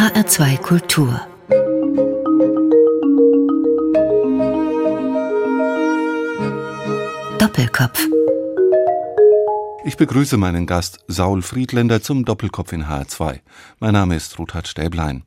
[0.00, 1.20] HR2 Kultur
[7.38, 8.06] Doppelkopf
[9.84, 13.40] ich begrüße meinen Gast Saul Friedländer zum Doppelkopf in HR2.
[13.78, 15.24] Mein Name ist Ruthard Stäblein.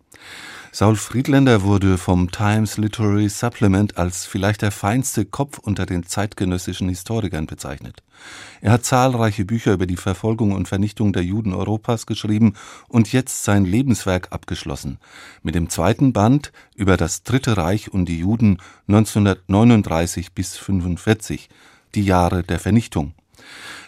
[0.75, 6.89] Saul Friedländer wurde vom Times Literary Supplement als vielleicht der feinste Kopf unter den zeitgenössischen
[6.89, 8.01] Historikern bezeichnet.
[8.59, 12.55] Er hat zahlreiche Bücher über die Verfolgung und Vernichtung der Juden Europas geschrieben
[12.87, 14.97] und jetzt sein Lebenswerk abgeschlossen.
[15.43, 21.49] Mit dem zweiten Band über das Dritte Reich und die Juden 1939 bis 45,
[21.93, 23.13] die Jahre der Vernichtung.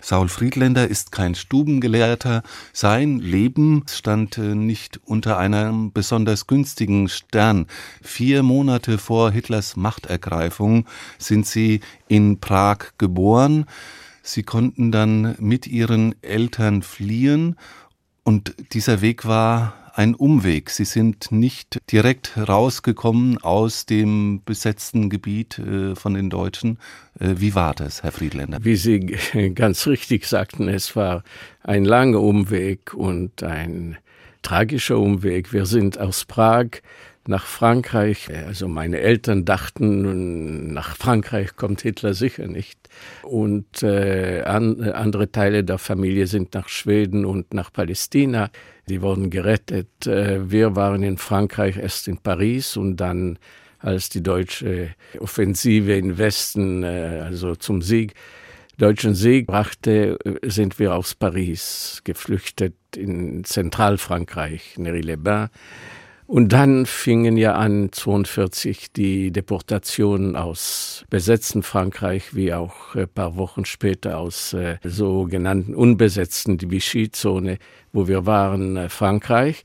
[0.02, 2.44] Saul Friedländer ist kein Stubengelehrter.
[2.74, 7.68] Sein Leben stand äh, nicht unter einem besonders günstigen Stern.
[8.02, 10.86] Vier Monate vor Hitlers Machtergreifung
[11.18, 13.66] sind sie in Prag geboren.
[14.22, 17.56] Sie konnten dann mit ihren Eltern fliehen
[18.24, 20.70] und dieser Weg war ein Umweg.
[20.70, 26.80] Sie sind nicht direkt rausgekommen aus dem besetzten Gebiet äh, von den Deutschen.
[27.20, 28.60] Äh, wie war das, Herr Friedländer?
[28.62, 29.00] Wie Sie
[29.56, 31.24] ganz richtig sagten, es war
[31.64, 33.98] ein langer Umweg und ein
[34.42, 35.54] tragischer Umweg.
[35.54, 36.68] Wir sind aus Prag
[37.28, 38.30] nach Frankreich.
[38.46, 42.80] Also meine Eltern dachten, nach Frankreich kommt Hitler sicher nicht.
[43.24, 48.50] Und äh, an, andere Teile der Familie sind nach Schweden und nach Palästina.
[48.88, 50.08] Die wurden gerettet.
[50.08, 53.40] Äh, wir waren in Frankreich erst in Paris und dann
[53.80, 58.14] als die deutsche Offensive im Westen, äh, also zum Sieg,
[58.78, 65.50] deutschen Sieg brachte, äh, sind wir aus Paris geflüchtet in Zentralfrankreich, Nery-les-Bains.
[66.28, 73.38] Und dann fingen ja an 42 die Deportationen aus besetzten Frankreich wie auch ein paar
[73.38, 77.60] Wochen später aus äh, sogenannten unbesetzten die Vichy-Zone,
[77.94, 79.64] wo wir waren, äh, Frankreich.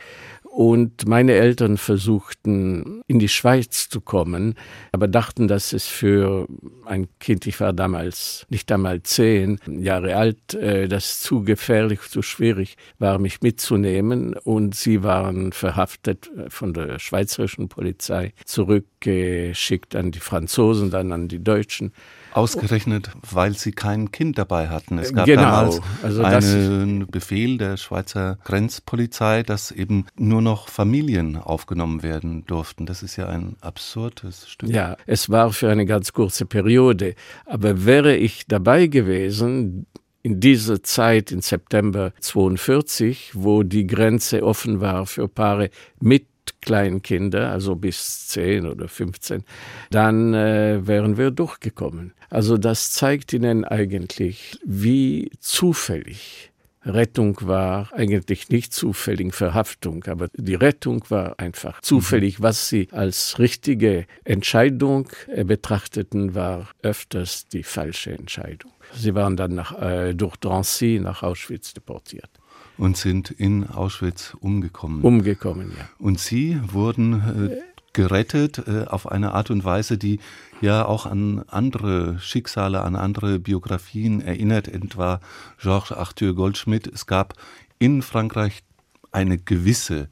[0.53, 4.57] Und meine Eltern versuchten, in die Schweiz zu kommen,
[4.91, 6.49] aber dachten, dass es für
[6.85, 12.23] ein Kind, ich war damals nicht einmal zehn Jahre alt, äh, das zu gefährlich, zu
[12.23, 14.35] schwierig war, mich mitzunehmen.
[14.35, 21.29] Und sie waren verhaftet äh, von der schweizerischen Polizei, zurückgeschickt an die Franzosen, dann an
[21.29, 21.93] die Deutschen.
[22.33, 24.99] Ausgerechnet, weil sie kein Kind dabei hatten.
[24.99, 25.43] Es gab genau.
[25.43, 32.87] damals also einen Befehl der Schweizer Grenzpolizei, dass eben nur noch Familien aufgenommen werden durften.
[32.87, 34.71] Das ist ja ein absurdes Stück.
[34.71, 37.15] Ja, es war für eine ganz kurze Periode.
[37.47, 39.87] Aber wäre ich dabei gewesen,
[40.23, 46.27] in dieser Zeit, in September 42, wo die Grenze offen war für Paare mit
[46.61, 49.45] Kleinkinder, also bis 10 oder 15,
[49.91, 52.13] dann äh, wären wir durchgekommen.
[52.29, 56.51] Also das zeigt Ihnen eigentlich, wie zufällig
[56.85, 62.39] Rettung war eigentlich nicht zufällig Verhaftung, aber die Rettung war einfach zufällig.
[62.39, 62.43] Mhm.
[62.43, 68.73] Was sie als richtige Entscheidung äh, betrachteten, war öfters die falsche Entscheidung.
[68.95, 72.31] Sie waren dann nach, äh, durch Drancy nach Auschwitz deportiert
[72.81, 75.03] und sind in Auschwitz umgekommen.
[75.03, 75.89] Umgekommen, ja.
[75.99, 77.57] Und Sie wurden äh,
[77.93, 80.19] gerettet äh, auf eine Art und Weise, die
[80.63, 85.21] ja auch an andere Schicksale, an andere Biografien erinnert, etwa
[85.61, 86.87] Georges Arthur Goldschmidt.
[86.87, 87.35] Es gab
[87.79, 88.63] in Frankreich
[89.13, 90.09] eine gewisse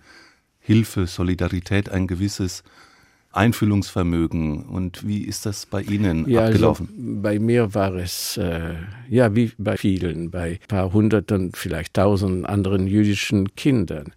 [0.59, 2.65] Hilfe, Solidarität, ein gewisses
[3.39, 4.65] Einfühlungsvermögen.
[4.65, 6.89] Und wie ist das bei Ihnen ja, also abgelaufen?
[6.91, 8.75] Also bei mir war es, äh,
[9.09, 14.13] ja, wie bei vielen, bei ein paar hunderten, vielleicht tausend anderen jüdischen Kindern.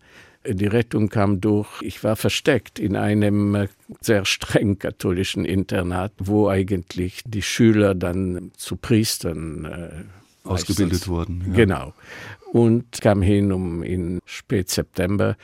[0.46, 3.68] Die Rettung kam durch, ich war versteckt in einem äh,
[4.02, 11.44] sehr streng katholischen Internat, wo eigentlich die Schüler dann zu Priestern äh, ausgebildet wurden.
[11.50, 11.54] Ja.
[11.54, 11.94] Genau.
[12.52, 15.38] Und kam hin um in Spätseptember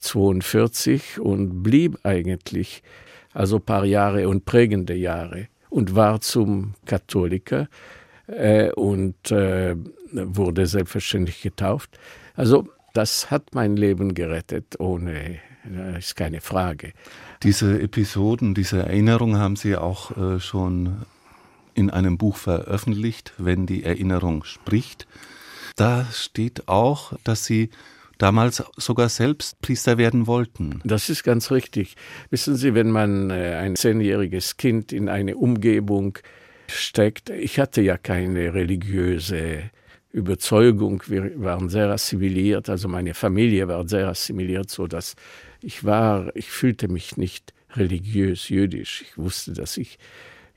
[0.00, 2.82] 42 und blieb eigentlich
[3.32, 7.68] also paar Jahre und prägende Jahre und war zum Katholiker
[8.26, 9.76] äh, und äh,
[10.12, 11.98] wurde selbstverständlich getauft.
[12.34, 16.92] Also das hat mein Leben gerettet, ohne, das ist keine Frage.
[17.42, 21.02] Diese Episoden, diese Erinnerungen haben Sie auch äh, schon
[21.74, 25.06] in einem Buch veröffentlicht, wenn die Erinnerung spricht.
[25.76, 27.70] Da steht auch, dass Sie
[28.18, 30.80] damals sogar selbst Priester werden wollten.
[30.84, 31.96] Das ist ganz richtig.
[32.30, 36.18] Wissen Sie, wenn man äh, ein zehnjähriges Kind in eine Umgebung
[36.68, 39.70] steckt, ich hatte ja keine religiöse
[40.10, 45.14] Überzeugung, wir waren sehr assimiliert, also meine Familie war sehr assimiliert, so dass
[45.60, 49.02] ich war, ich fühlte mich nicht religiös jüdisch.
[49.02, 49.98] Ich wusste, dass ich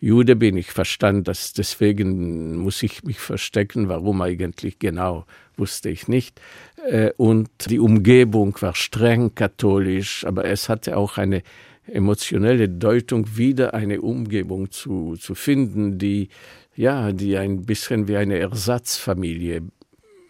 [0.03, 0.57] Jude bin.
[0.57, 3.87] Ich verstand das, deswegen muss ich mich verstecken.
[3.87, 5.25] Warum eigentlich genau,
[5.57, 6.41] wusste ich nicht.
[6.89, 11.43] Äh, und die Umgebung war streng katholisch, aber es hatte auch eine
[11.85, 16.29] emotionelle Deutung, wieder eine Umgebung zu, zu finden, die,
[16.75, 19.61] ja, die ein bisschen wie eine Ersatzfamilie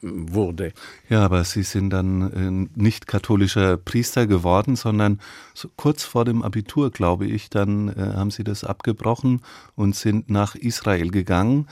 [0.02, 0.74] wurde.
[1.10, 5.20] Ja, aber Sie sind dann äh, nicht katholischer Priester geworden, sondern
[5.54, 9.42] so kurz vor dem Abitur, glaube ich, dann äh, haben Sie das abgebrochen
[9.76, 11.68] und sind nach Israel gegangen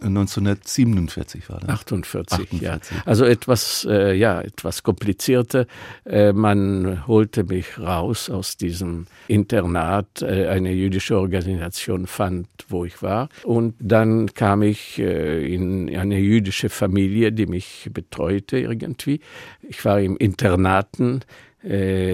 [0.00, 1.70] 1947 war das.
[1.70, 2.60] 48, 48.
[2.60, 2.78] ja.
[3.04, 5.66] Also etwas, äh, ja, etwas komplizierter.
[6.04, 10.22] Äh, man holte mich raus aus diesem Internat.
[10.22, 13.28] Äh, eine jüdische Organisation fand, wo ich war.
[13.44, 19.20] Und dann kam ich äh, in eine jüdische Familie, die mich betreute irgendwie.
[19.62, 21.20] Ich war im Internaten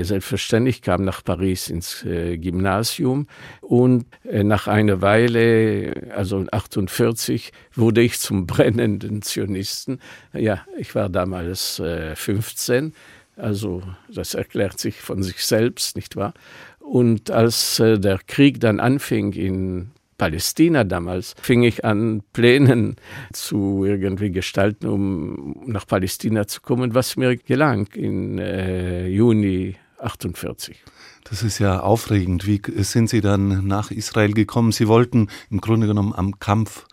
[0.03, 3.27] selbstverständlich, kam nach Paris ins äh, Gymnasium
[3.61, 10.01] und äh, nach einer Weile, also 48, wurde ich zum brennenden Zionisten.
[10.33, 11.83] Ja, ich war damals
[12.15, 12.95] 15,
[13.37, 16.35] also das erklärt sich von sich selbst, nicht wahr?
[16.79, 19.91] Und als der Krieg dann anfing in
[20.23, 22.95] Palästina damals, fing ich an, Plänen
[23.33, 30.81] zu irgendwie gestalten, um nach Palästina zu kommen, was mir gelang in äh, Juni 48.
[31.25, 32.47] Das ist ja aufregend.
[32.47, 34.71] Wie sind Sie dann nach Israel gekommen?
[34.71, 36.87] Sie wollten im Grunde genommen am Kampf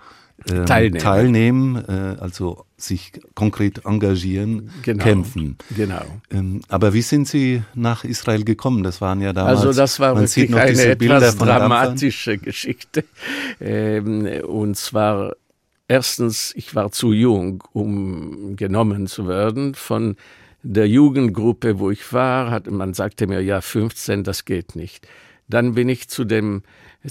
[0.50, 5.58] ähm, teilnehmen, teilnehmen äh, also sich konkret engagieren, genau, kämpfen.
[5.76, 6.06] Genau.
[6.32, 8.84] Ähm, aber wie sind Sie nach Israel gekommen?
[8.84, 9.60] Das waren ja damals.
[9.60, 12.46] Also das war wirklich eine etwas dramatische Dampfern.
[12.46, 13.04] Geschichte.
[13.60, 15.34] Ähm, und zwar
[15.88, 20.16] erstens, ich war zu jung, um genommen zu werden von
[20.64, 25.08] der Jugendgruppe, wo ich war, hat, man sagte mir, ja, 15, das geht nicht.
[25.48, 26.64] Dann bin ich zu dem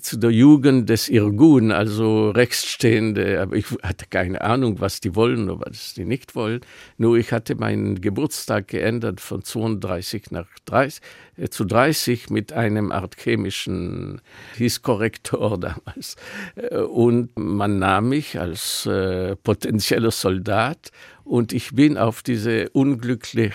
[0.02, 5.48] zu der Jugend des Irgun, also Rechtsstehende, aber ich hatte keine Ahnung, was die wollen
[5.48, 6.60] oder was die nicht wollen.
[6.98, 11.00] Nur ich hatte meinen Geburtstag geändert von 32 nach 30,
[11.38, 14.20] äh, zu 30 mit einem Art chemischen,
[14.56, 16.16] hieß damals.
[16.56, 20.90] Äh, und man nahm mich als äh, potenzieller Soldat
[21.28, 23.52] und ich bin auf diese unglücklich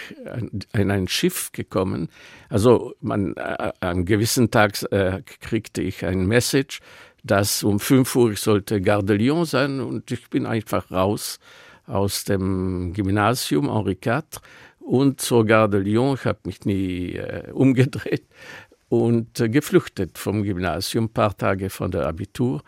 [0.74, 2.10] in ein Schiff gekommen.
[2.50, 6.80] Also man, äh, am gewissen Tag äh, kriegte ich ein Message,
[7.24, 11.40] dass um 5 Uhr ich sollte Gare de Lyon sein und ich bin einfach raus
[11.88, 14.42] aus dem Gymnasium Henri IV
[14.80, 16.16] und zur Gare de Lyon.
[16.16, 18.26] Ich habe mich nie äh, umgedreht
[18.90, 22.62] und äh, geflüchtet vom Gymnasium, ein paar Tage von der Abitur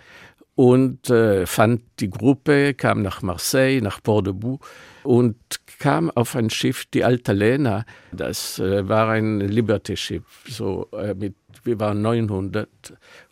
[0.56, 4.60] und äh, fand die Gruppe, kam nach Marseille, nach Port-de-Boux
[5.04, 5.36] und
[5.80, 7.86] kam auf ein Schiff, die Alta Lena.
[8.12, 11.14] Das äh, war ein Liberty-Schiff, so äh,
[11.64, 12.70] wir waren 900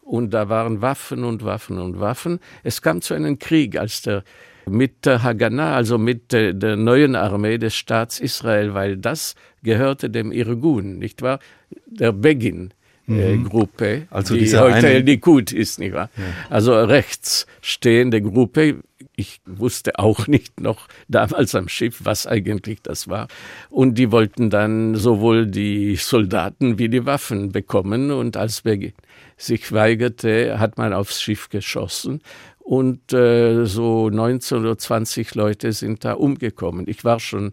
[0.02, 2.40] und da waren Waffen und Waffen und Waffen.
[2.64, 4.24] Es kam zu einem Krieg, als der
[4.66, 10.10] mit der Haganah, also mit der, der, neuen Armee des Staats Israel, weil das gehörte
[10.10, 11.40] dem Irgun, nicht wahr?
[11.86, 12.74] Der Begin.
[13.08, 13.50] Äh, mhm.
[13.50, 15.00] Gruppe, also die heute eine...
[15.00, 16.10] Likud ist, nicht wahr?
[16.16, 16.24] Ja.
[16.50, 18.78] Also rechtsstehende Gruppe.
[19.16, 23.28] Ich wusste auch nicht noch damals am Schiff, was eigentlich das war.
[23.70, 28.10] Und die wollten dann sowohl die Soldaten wie die Waffen bekommen.
[28.12, 28.94] Und als Beginn
[29.36, 32.22] sich weigerte, hat man aufs Schiff geschossen.
[32.60, 36.86] Und äh, so 19 oder 20 Leute sind da umgekommen.
[36.88, 37.52] Ich war schon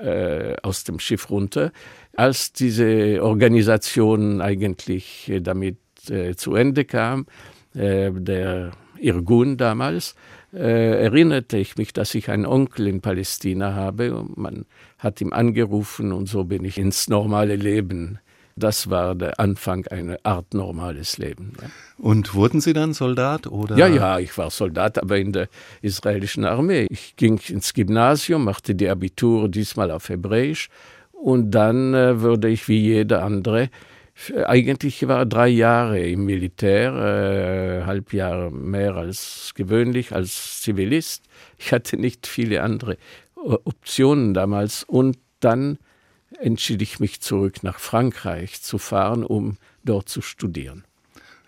[0.00, 1.72] äh, aus dem Schiff runter
[2.16, 7.26] als diese Organisation eigentlich äh, damit äh, zu Ende kam,
[7.74, 10.14] äh, der Irgun damals,
[10.52, 14.14] äh, erinnerte ich mich, dass ich einen Onkel in Palästina habe.
[14.14, 14.66] Und man
[14.98, 18.18] hat ihm angerufen und so bin ich ins normale Leben.
[18.54, 21.54] Das war der Anfang einer Art normales Leben.
[21.60, 21.68] Ja.
[21.96, 23.78] Und wurden Sie dann Soldat oder?
[23.78, 25.48] Ja, ja, ich war Soldat, aber in der
[25.80, 26.86] israelischen Armee.
[26.90, 30.68] Ich ging ins Gymnasium, machte die Abitur diesmal auf Hebräisch
[31.22, 33.70] und dann äh, würde ich wie jeder andere,
[34.44, 41.24] eigentlich war drei Jahre im Militär, äh, halb Jahre mehr als gewöhnlich als Zivilist.
[41.58, 42.94] Ich hatte nicht viele andere
[43.36, 44.82] äh, Optionen damals.
[44.82, 45.78] Und dann
[46.40, 50.82] entschied ich mich zurück nach Frankreich zu fahren, um dort zu studieren.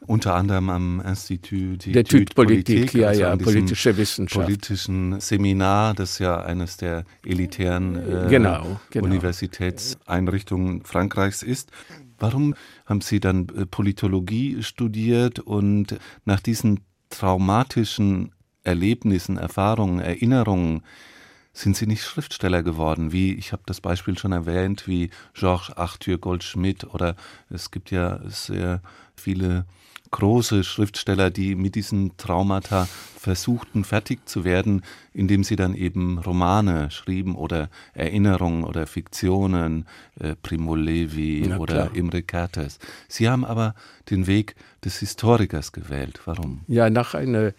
[0.07, 4.45] Unter anderem am Institut d'Etudes Politik, ja, also ja, politische Wissenschaft.
[4.45, 9.07] Politischen Seminar, das ja eines der elitären äh, genau, genau.
[9.07, 11.71] Universitätseinrichtungen Frankreichs ist.
[12.19, 12.55] Warum
[12.87, 16.81] haben Sie dann äh, Politologie studiert und nach diesen
[17.11, 18.33] traumatischen
[18.63, 20.83] Erlebnissen, Erfahrungen, Erinnerungen
[21.53, 26.19] sind Sie nicht Schriftsteller geworden, wie ich habe das Beispiel schon erwähnt, wie Georges Arthur
[26.19, 27.15] Goldschmidt oder
[27.49, 28.83] es gibt ja sehr
[29.15, 29.65] viele
[30.15, 36.93] große Schriftsteller, die mit diesen Traumata versuchten, fertig zu werden, indem sie dann eben Romane
[36.93, 39.87] schrieben oder Erinnerungen oder Fiktionen,
[40.21, 41.97] äh, Primo Levi Na oder klar.
[41.97, 42.79] Imre Kertész.
[43.09, 43.75] Sie haben aber
[44.09, 44.55] den Weg
[44.85, 46.21] des Historikers gewählt.
[46.27, 46.61] Warum?
[46.69, 47.53] Ja, nach einer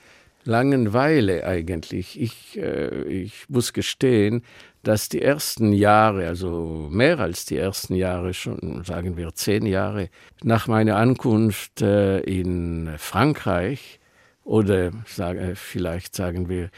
[0.45, 2.21] langen Weile eigentlich.
[2.21, 4.43] Ich, äh, ich muss gestehen,
[4.85, 10.09] dass die ersten Jahre, also mehr als die ersten Jahre, schon sagen wir zehn Jahre
[10.43, 13.99] nach meiner Ankunft äh, in Frankreich
[14.43, 16.69] oder sage, vielleicht sagen wir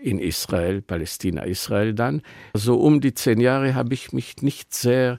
[0.00, 2.22] in Israel, Palästina, Israel dann,
[2.54, 5.18] so um die zehn Jahre habe ich mich nicht sehr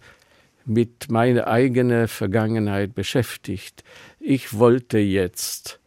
[0.65, 3.83] mit meiner eigenen Vergangenheit beschäftigt.
[4.19, 5.79] Ich wollte jetzt,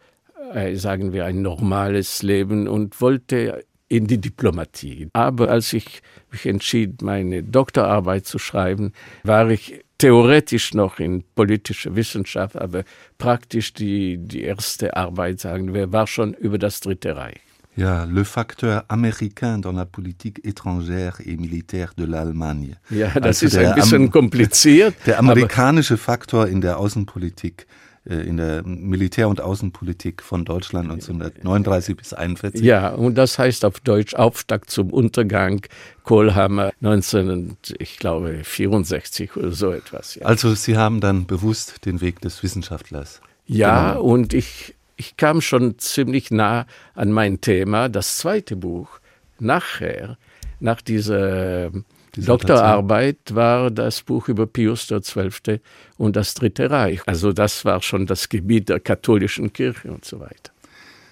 [0.53, 5.09] äh, sagen wir, ein normales Leben und wollte in die Diplomatie.
[5.13, 8.93] Aber als ich mich entschied, meine Doktorarbeit zu schreiben,
[9.25, 12.85] war ich theoretisch noch in politischer Wissenschaft, aber
[13.19, 17.41] praktisch die, die erste Arbeit, sagen wir, war schon über das Dritte Reich.
[17.77, 22.77] Ja, le facteur américain dans la politique étrangère et militaire de l'Allemagne.
[22.89, 24.95] Ja, das Also ist ein bisschen Am- kompliziert.
[25.07, 27.67] Der amerikanische Faktor in der Außenpolitik,
[28.05, 32.61] in der Militär- und Außenpolitik von Deutschland 1939 bis 1941.
[32.67, 35.63] Ja, und das heißt auf Deutsch Auftakt zum Untergang,
[36.03, 40.17] Kohlhammer 19, ich glaube 64 oder so etwas.
[40.17, 43.21] Ja, Also Sie haben dann bewusst den Weg des Wissenschaftlers.
[43.47, 44.03] ja Genau.
[44.05, 47.89] und ich, ich kam schon ziemlich nah an mein Thema.
[47.89, 49.01] Das zweite Buch
[49.39, 50.19] nachher,
[50.61, 51.71] nach dieser.
[52.17, 55.61] Doktorarbeit, war das Buch über Pius XII.
[55.97, 57.01] und das Dritte Reich.
[57.07, 60.53] Also das war schon das Gebiet der katholischen Kirche und so weiter.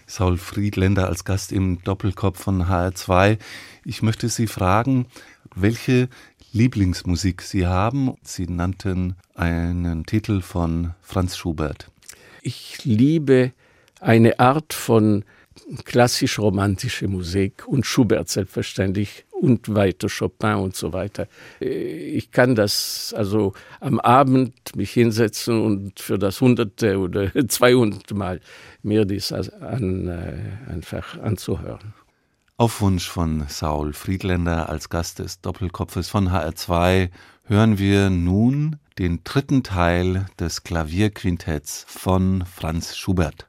[0.07, 3.39] Saul Friedländer als Gast im Doppelkopf von HR2.
[3.85, 5.07] Ich möchte Sie fragen,
[5.55, 6.09] welche
[6.53, 8.15] Lieblingsmusik Sie haben.
[8.23, 11.91] Sie nannten einen Titel von Franz Schubert.
[12.43, 13.53] Ich liebe
[14.01, 15.25] eine Art von
[15.85, 21.27] klassisch-romantische Musik und Schubert selbstverständlich und weiter Chopin und so weiter.
[21.61, 28.15] Äh, Ich kann das also am Abend mich hinsetzen und für das hunderte oder zweihunderte
[28.15, 28.41] Mal
[28.83, 31.95] mir dies an, äh, einfach anzuhören.
[32.57, 37.11] Auf Wunsch von Saul Friedländer als Gast des Doppelkopfes von HR2
[37.45, 43.49] hören wir nun den dritten Teil des Klavierquintetts von Franz Schubert.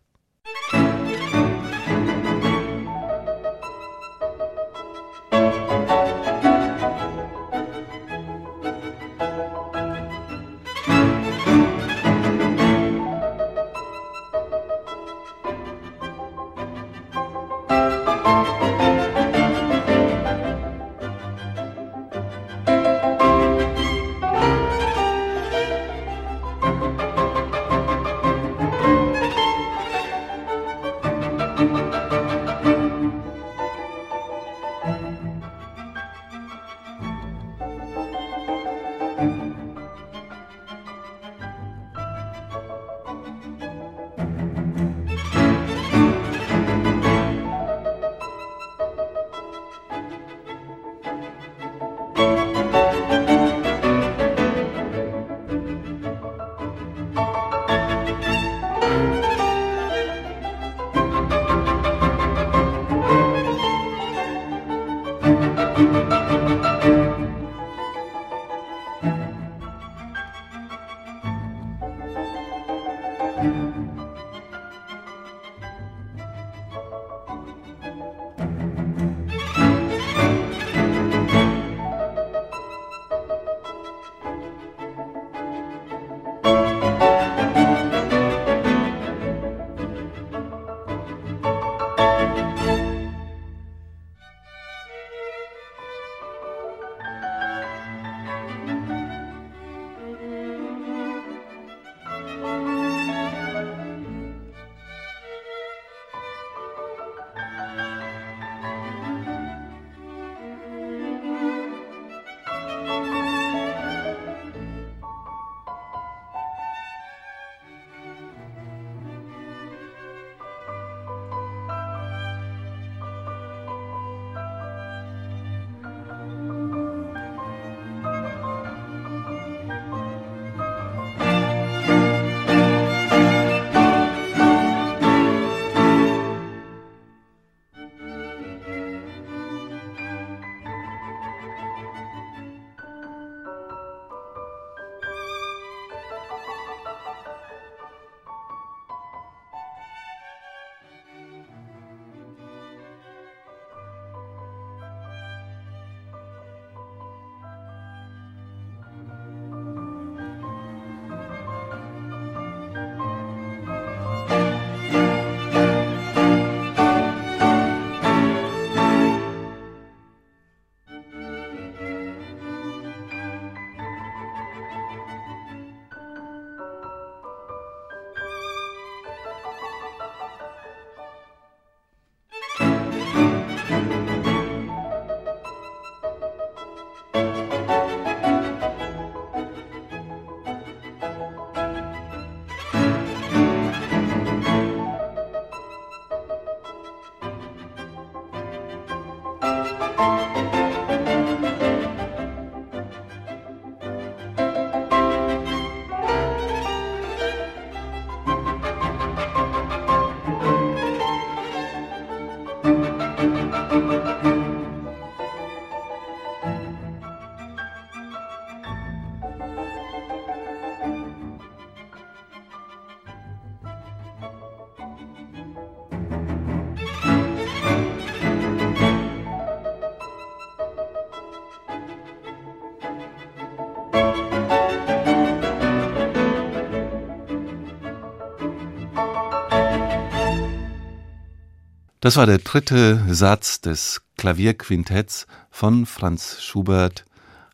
[242.03, 247.05] Das war der dritte Satz des Klavierquintetts von Franz Schubert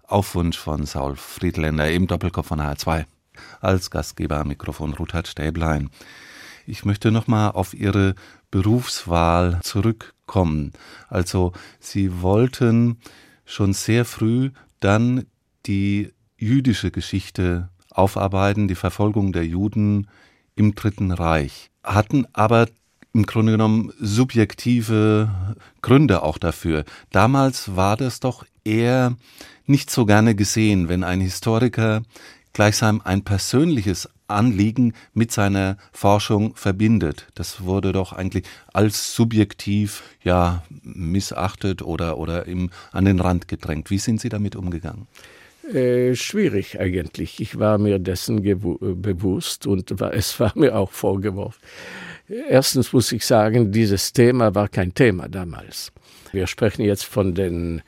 [0.01, 3.05] auf Wunsch von Saul Friedländer im Doppelkopf von H2.
[3.61, 5.91] Als Gastgeber am Mikrofon Ruthard Stäblein.
[6.65, 8.15] Ich möchte nochmal auf Ihre
[8.49, 10.73] Berufswahl zurückkommen.
[11.09, 12.97] Also Sie wollten
[13.45, 15.27] schon sehr früh dann
[15.67, 20.07] die jüdische Geschichte aufarbeiten, die Verfolgung der Juden
[20.55, 22.65] im Dritten Reich, hatten aber
[23.13, 25.29] im Grunde genommen subjektive
[25.81, 26.85] Gründe auch dafür.
[27.11, 29.15] Damals war das doch eher
[29.65, 32.01] nicht so gerne gesehen, wenn ein Historiker
[32.53, 37.27] gleichsam ein persönliches Anliegen mit seiner Forschung verbindet.
[37.35, 43.89] Das wurde doch eigentlich als subjektiv ja missachtet oder oder im, an den Rand gedrängt.
[43.89, 45.07] Wie sind Sie damit umgegangen?
[45.73, 47.39] Äh, schwierig eigentlich.
[47.39, 51.59] Ich war mir dessen bewusst und es war mir auch vorgeworfen.
[52.29, 55.91] Erstens muss ich sagen, dieses Thema war kein Thema damals.
[56.31, 57.81] Wir sprechen jetzt von den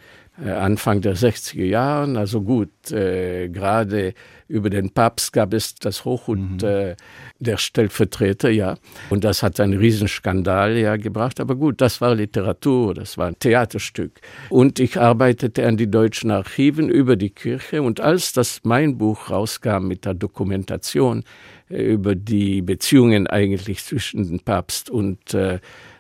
[0.44, 2.18] äh, Anfang der 60er Jahren.
[2.18, 4.14] Also gut, äh, gerade
[4.48, 6.68] über den Papst gab es das Hoch und mhm.
[6.68, 6.96] äh,
[7.40, 8.78] der Stellvertreter, ja.
[9.10, 11.40] Und das hat einen Riesenskandal ja gebracht.
[11.40, 14.22] Aber gut, das war Literatur, das war ein Theaterstück.
[14.50, 17.84] Und ich arbeitete an die deutschen Archiven über die Kirche.
[17.84, 21.24] Und als das mein Buch rauskam mit der Dokumentation
[21.72, 25.60] über die Beziehungen eigentlich zwischen dem Papst und äh,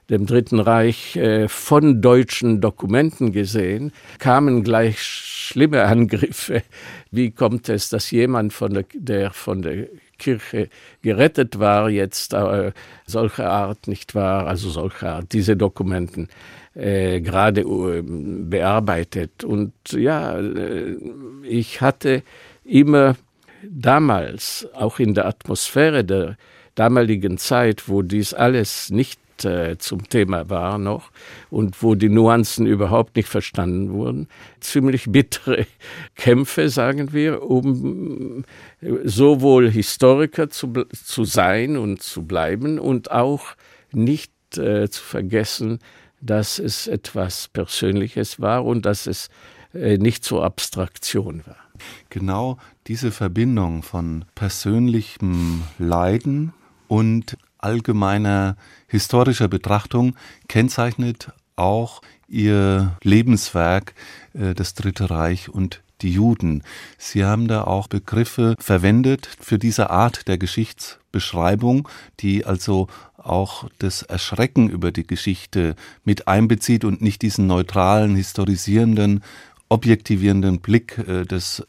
[0.10, 6.64] dem Dritten Reich äh, von deutschen Dokumenten gesehen, kamen gleich schlimme Angriffe.
[7.12, 10.70] Wie kommt es, dass jemand von der, der von der Kirche
[11.02, 12.74] gerettet war, jetzt äh,
[13.08, 16.28] solcher Art nicht war, also solcher Art, diese Dokumenten
[16.76, 19.44] äh, gerade äh, bearbeitet.
[19.44, 20.96] Und ja, äh,
[21.44, 22.24] ich hatte
[22.64, 23.16] immer
[23.70, 26.38] damals, auch in der Atmosphäre der
[26.76, 31.12] damaligen Zeit, wo dies alles nicht äh, zum Thema war noch
[31.50, 34.28] und wo die Nuancen überhaupt nicht verstanden wurden.
[34.60, 35.66] Ziemlich bittere
[36.16, 38.44] Kämpfe, sagen wir, um
[39.04, 43.56] sowohl Historiker zu, zu sein und zu bleiben und auch
[43.92, 45.80] nicht äh, zu vergessen,
[46.22, 49.30] dass es etwas Persönliches war und dass es
[49.74, 51.61] äh, nicht zur Abstraktion war.
[52.10, 56.54] Genau diese Verbindung von persönlichem Leiden
[56.88, 60.16] und allgemeiner historischer Betrachtung
[60.48, 63.94] kennzeichnet auch ihr Lebenswerk,
[64.34, 66.64] äh, das Dritte Reich und die Juden.
[66.98, 71.88] Sie haben da auch Begriffe verwendet für diese Art der Geschichtsbeschreibung,
[72.20, 79.24] die also auch das Erschrecken über die Geschichte mit einbezieht und nicht diesen neutralen, historisierenden,
[79.72, 81.64] objektivierenden Blick äh, des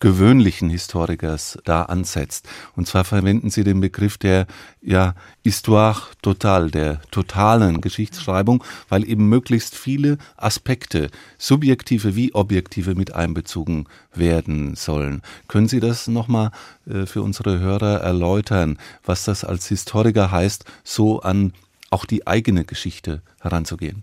[0.00, 2.46] gewöhnlichen Historikers da ansetzt.
[2.76, 4.46] Und zwar verwenden sie den Begriff der
[4.82, 13.14] ja, Histoire totale, der totalen Geschichtsschreibung, weil eben möglichst viele Aspekte, subjektive wie objektive, mit
[13.14, 15.22] einbezogen werden sollen.
[15.48, 16.50] Können Sie das nochmal
[16.86, 21.54] äh, für unsere Hörer erläutern, was das als Historiker heißt, so an
[21.90, 24.02] auch die eigene Geschichte heranzugehen?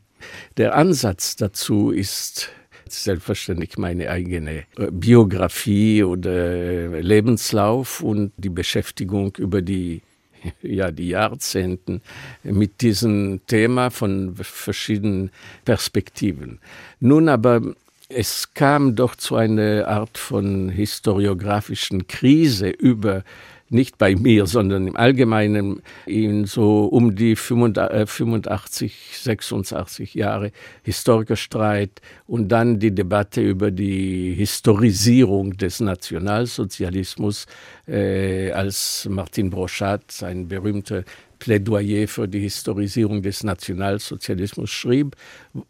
[0.57, 2.49] Der Ansatz dazu ist
[2.93, 10.01] selbstverständlich meine eigene äh, Biografie oder äh, Lebenslauf und die Beschäftigung über die
[10.61, 12.01] ja, die Jahrzehnten
[12.43, 15.31] mit diesem Thema von verschiedenen
[15.65, 16.59] Perspektiven.
[16.99, 17.61] Nun aber
[18.09, 23.23] es kam doch zu einer Art von historiografischen Krise über
[23.71, 30.51] nicht bei mir, sondern im Allgemeinen in so um die 85, 86 äh, Jahre
[30.83, 37.45] Historikerstreit und dann die Debatte über die Historisierung des Nationalsozialismus,
[37.87, 41.03] äh, als Martin Broschat sein berühmter
[41.39, 45.15] Plädoyer für die Historisierung des Nationalsozialismus schrieb.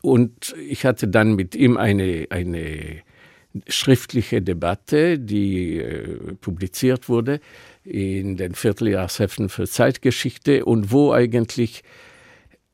[0.01, 3.03] Und ich hatte dann mit ihm eine, eine
[3.67, 7.39] schriftliche Debatte, die äh, publiziert wurde
[7.83, 11.83] in den Vierteljahrsheften für Zeitgeschichte und wo eigentlich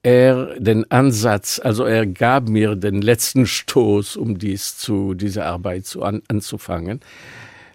[0.03, 5.85] er den Ansatz, also er gab mir den letzten Stoß, um dies zu, diese Arbeit
[5.85, 7.01] zu an, anzufangen,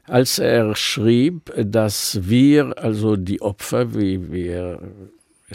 [0.05, 4.81] als er schrieb, dass wir, also die Opfer, wie wir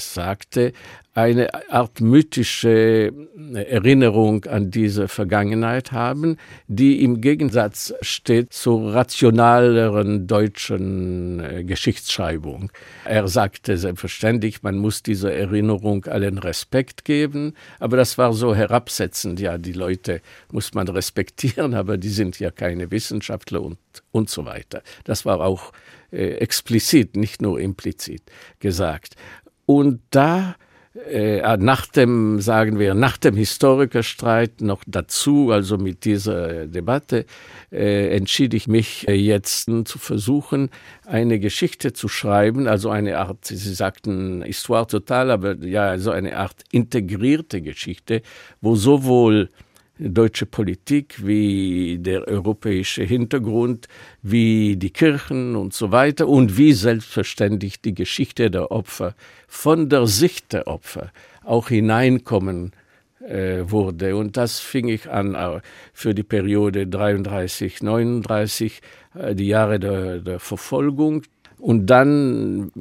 [0.05, 0.73] sagte,
[1.17, 3.11] eine Art mythische
[3.55, 12.71] Erinnerung an diese Vergangenheit haben, die im Gegensatz steht zur rationaleren deutschen äh, Geschichtsschreibung.
[13.03, 19.39] Er sagte selbstverständlich, man muss dieser Erinnerung allen Respekt geben, aber das war so herabsetzend,
[19.39, 23.79] ja, die Leute muss man respektieren, aber die sind ja keine Wissenschaftler und,
[24.11, 24.83] und so weiter.
[25.03, 25.73] Das war auch
[26.11, 28.21] äh, explizit, nicht nur implizit
[28.59, 29.15] gesagt.
[29.67, 30.55] Und da
[31.05, 37.25] äh, nach dem, sagen wir, nach dem Historikerstreit noch dazu, also mit dieser Debatte,
[37.71, 40.69] äh, entschied ich mich äh, jetzt zu versuchen,
[41.05, 46.37] eine Geschichte zu schreiben, also eine Art, Sie sagten Histoire total, aber ja, also eine
[46.37, 48.23] Art integrierte Geschichte,
[48.61, 49.49] wo sowohl
[49.99, 53.87] deutsche Politik, wie der europäische Hintergrund,
[54.21, 59.15] wie die Kirchen und so weiter und wie selbstverständlich die Geschichte der Opfer
[59.47, 61.11] von der Sicht der Opfer
[61.43, 62.73] auch hineinkommen
[63.21, 64.15] äh, wurde.
[64.15, 65.61] Und das fing ich an äh,
[65.93, 68.81] für die Periode 33, 39,
[69.15, 71.23] äh, die Jahre der, der Verfolgung.
[71.57, 72.71] Und dann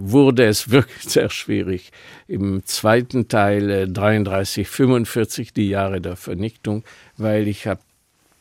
[0.00, 1.90] wurde es wirklich sehr schwierig.
[2.28, 6.84] Im zweiten Teil äh, 33, 45, die Jahre der Vernichtung,
[7.16, 7.80] weil ich habe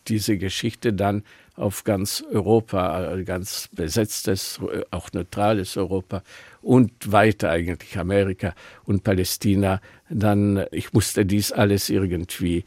[0.07, 1.23] diese Geschichte dann
[1.55, 6.21] auf ganz Europa, äh, ganz besetztes, äh, auch neutrales Europa
[6.61, 8.53] und weiter eigentlich Amerika
[8.85, 12.65] und Palästina, dann, ich musste dies alles irgendwie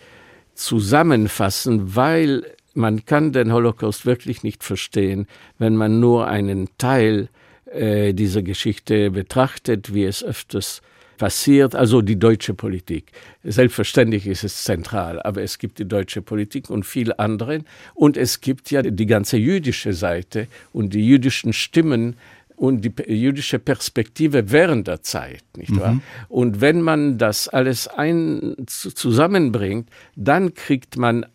[0.54, 5.26] zusammenfassen, weil man kann den Holocaust wirklich nicht verstehen,
[5.58, 7.28] wenn man nur einen Teil
[7.72, 10.82] äh, diese Geschichte betrachtet, wie es öfters
[11.18, 13.12] passiert, also die deutsche Politik.
[13.44, 17.64] Selbstverständlich ist es zentral, aber es gibt die deutsche Politik und viele andere.
[17.94, 22.16] Und es gibt ja die ganze jüdische Seite und die jüdischen Stimmen
[22.56, 25.94] und die jüdische Perspektive während der Zeit, nicht wahr?
[25.94, 26.02] Mhm.
[26.28, 31.26] Und wenn man das alles ein, zusammenbringt, dann kriegt man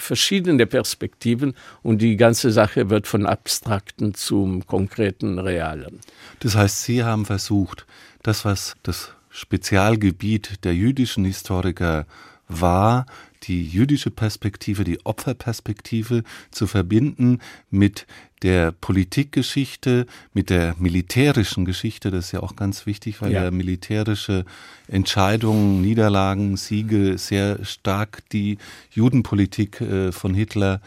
[0.00, 6.00] verschiedene Perspektiven und die ganze Sache wird von abstrakten zum konkreten Realen.
[6.40, 7.86] Das heißt, Sie haben versucht,
[8.22, 12.06] das, was das Spezialgebiet der jüdischen Historiker
[12.50, 13.06] war,
[13.44, 17.38] die jüdische Perspektive, die Opferperspektive zu verbinden
[17.70, 18.06] mit
[18.42, 22.10] der Politikgeschichte, mit der militärischen Geschichte.
[22.10, 24.44] Das ist ja auch ganz wichtig, weil ja, ja militärische
[24.88, 28.58] Entscheidungen, Niederlagen, Siege sehr stark die
[28.90, 30.80] Judenpolitik äh, von Hitler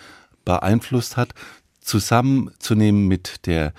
[0.45, 1.33] beeinflusst hat,
[1.79, 3.73] zusammenzunehmen mit der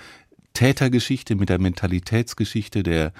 [0.53, 3.13] Tätergeschichte, mit der Mentalitätsgeschichte der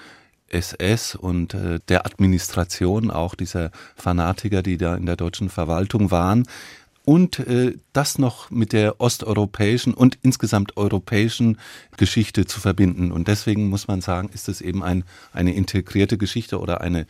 [0.56, 6.46] SS und äh, der Administration auch dieser Fanatiker, die da in der deutschen Verwaltung waren.
[7.04, 11.58] Und äh, das noch mit der osteuropäischen und insgesamt europäischen
[11.96, 13.12] Geschichte zu verbinden.
[13.12, 17.06] Und deswegen muss man sagen, ist es eben ein, eine integrierte Geschichte oder eine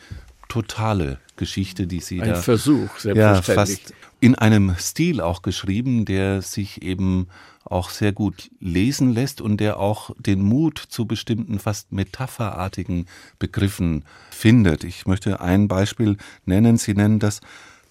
[0.48, 2.34] totale Geschichte, die sie ein da.
[2.36, 7.28] Versuch, ja, fast in einem Stil auch geschrieben, der sich eben
[7.66, 13.06] auch sehr gut lesen lässt und der auch den Mut zu bestimmten fast metapherartigen
[13.38, 14.84] Begriffen findet.
[14.84, 16.78] Ich möchte ein Beispiel nennen.
[16.78, 17.40] Sie nennen das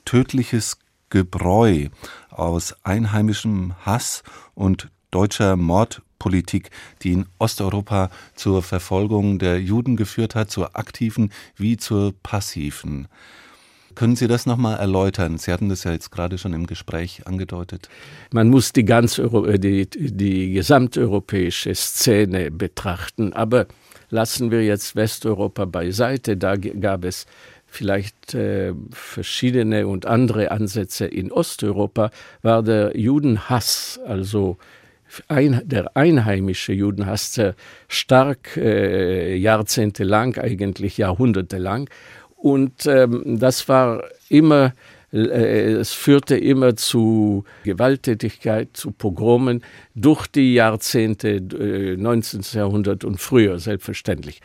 [0.06, 0.78] tödliches
[1.10, 1.90] Gebräu
[2.30, 10.52] aus einheimischem Hass und deutscher Mordpolitik, die in Osteuropa zur Verfolgung der Juden geführt hat,
[10.52, 13.08] zur aktiven wie zur passiven.
[13.96, 15.38] Können Sie das nochmal erläutern?
[15.38, 17.90] Sie hatten das ja jetzt gerade schon im Gespräch angedeutet.
[18.32, 23.68] Man muss die ganz äh, die, die gesamteuropäische Szene betrachten, aber
[24.10, 26.38] lassen wir jetzt Westeuropa beiseite.
[26.38, 27.26] Da gab es
[27.66, 31.06] vielleicht äh, verschiedene und andere Ansätze.
[31.06, 34.58] In Osteuropa war der Judenhass, also
[35.28, 37.56] ein, der einheimische Judenhass, sehr
[37.88, 41.90] stark, äh, jahrzehntelang, eigentlich jahrhundertelang.
[42.46, 44.76] Und ähm, das war immer,
[45.12, 49.64] äh, es führte immer zu Gewalttätigkeit, zu Pogromen
[49.96, 52.42] durch die Jahrzehnte äh, 19.
[52.54, 54.42] Jahrhundert und früher, selbstverständlich.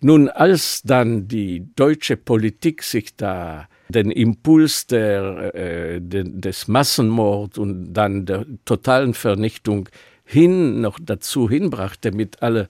[0.00, 7.58] Nun, als dann die deutsche Politik sich da den Impuls der, äh, de, des Massenmords
[7.58, 9.88] und dann der totalen Vernichtung
[10.24, 12.68] hin noch dazu hinbrachte mit aller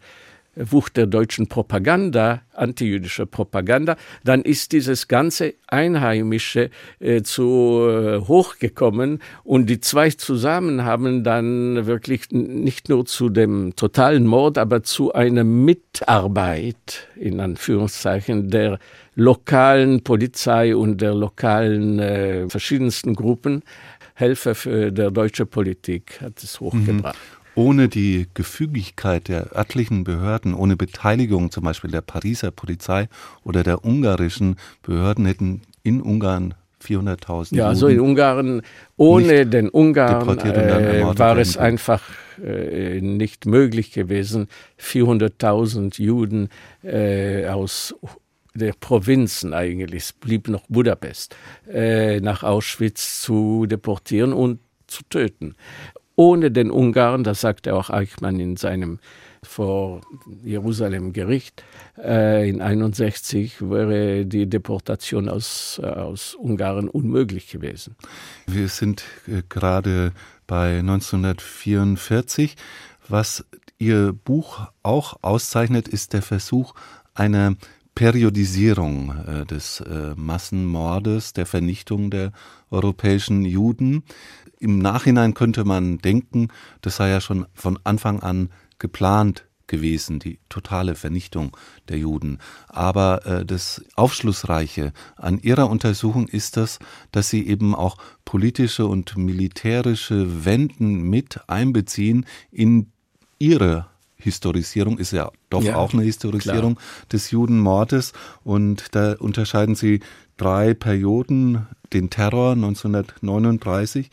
[0.54, 6.68] Wucht der deutschen Propaganda, antijüdischer Propaganda, dann ist dieses ganze Einheimische
[7.00, 13.30] äh, zu äh, hoch gekommen und die zwei zusammen haben dann wirklich nicht nur zu
[13.30, 18.78] dem totalen Mord, aber zu einer Mitarbeit in Anführungszeichen der
[19.14, 23.62] lokalen Polizei und der lokalen äh, verschiedensten Gruppen
[24.14, 27.16] Helfer für der deutsche Politik hat es hochgebracht.
[27.16, 33.08] Mhm ohne die Gefügigkeit der örtlichen Behörden, ohne Beteiligung zum Beispiel der Pariser Polizei
[33.44, 37.56] oder der ungarischen Behörden hätten in Ungarn 400.000.
[37.56, 38.62] Ja, also in Ungarn,
[38.96, 42.02] ohne den Ungarn äh, war es einfach
[42.42, 44.48] äh, nicht möglich gewesen,
[44.80, 46.48] 400.000 Juden
[46.82, 47.94] äh, aus
[48.54, 51.36] der Provinzen eigentlich, es blieb noch Budapest,
[51.72, 55.54] äh, nach Auschwitz zu deportieren und zu töten.
[56.22, 59.00] Ohne den Ungarn, das sagte auch Eichmann in seinem
[59.44, 60.02] vor
[60.44, 61.64] Jerusalem Gericht
[61.98, 67.96] äh, in 61 wäre die Deportation aus, äh, aus Ungarn unmöglich gewesen.
[68.46, 70.12] Wir sind äh, gerade
[70.46, 72.54] bei 1944.
[73.08, 73.44] Was
[73.78, 76.74] Ihr Buch auch auszeichnet, ist der Versuch
[77.14, 77.56] einer
[77.94, 82.32] Periodisierung äh, des äh, Massenmordes, der Vernichtung der
[82.70, 84.02] europäischen Juden.
[84.62, 86.46] Im Nachhinein könnte man denken,
[86.82, 88.48] das sei ja schon von Anfang an
[88.78, 91.56] geplant gewesen, die totale Vernichtung
[91.88, 92.38] der Juden.
[92.68, 96.78] Aber äh, das Aufschlussreiche an ihrer Untersuchung ist das,
[97.10, 102.92] dass sie eben auch politische und militärische Wenden mit einbeziehen in
[103.40, 106.86] ihre Historisierung ist ja doch ja, auch eine Historisierung klar.
[107.10, 108.12] des Judenmordes.
[108.44, 109.98] Und da unterscheiden sie
[110.36, 114.08] drei Perioden, den Terror 1939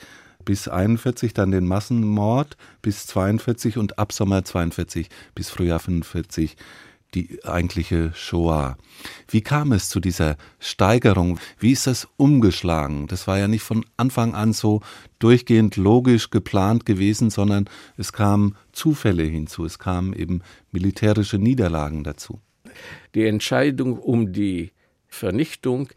[0.50, 6.56] bis 41, dann den Massenmord bis 42 und ab Sommer 42 bis Frühjahr 45
[7.14, 8.76] die eigentliche Shoah.
[9.28, 11.40] Wie kam es zu dieser Steigerung?
[11.60, 13.06] Wie ist das umgeschlagen?
[13.06, 14.82] Das war ja nicht von Anfang an so
[15.20, 22.42] durchgehend logisch geplant gewesen, sondern es kamen Zufälle hinzu, es kamen eben militärische Niederlagen dazu.
[23.14, 24.72] Die Entscheidung um die
[25.06, 25.90] Vernichtung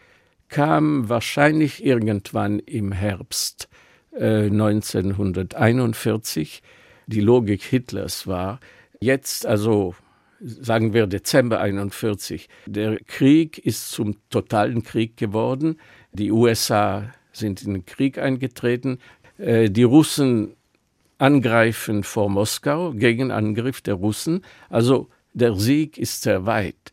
[0.51, 3.71] kam wahrscheinlich irgendwann im Herbst
[4.13, 6.63] äh, 1941.
[7.07, 8.59] Die Logik Hitlers war,
[9.01, 9.95] jetzt also
[10.41, 12.49] sagen wir Dezember 41.
[12.67, 15.79] Der Krieg ist zum totalen Krieg geworden.
[16.13, 18.99] Die USA sind in den Krieg eingetreten.
[19.39, 20.57] Äh, die Russen
[21.19, 24.45] angreifen vor Moskau, Gegenangriff der Russen.
[24.69, 26.93] Also der Sieg ist sehr weit.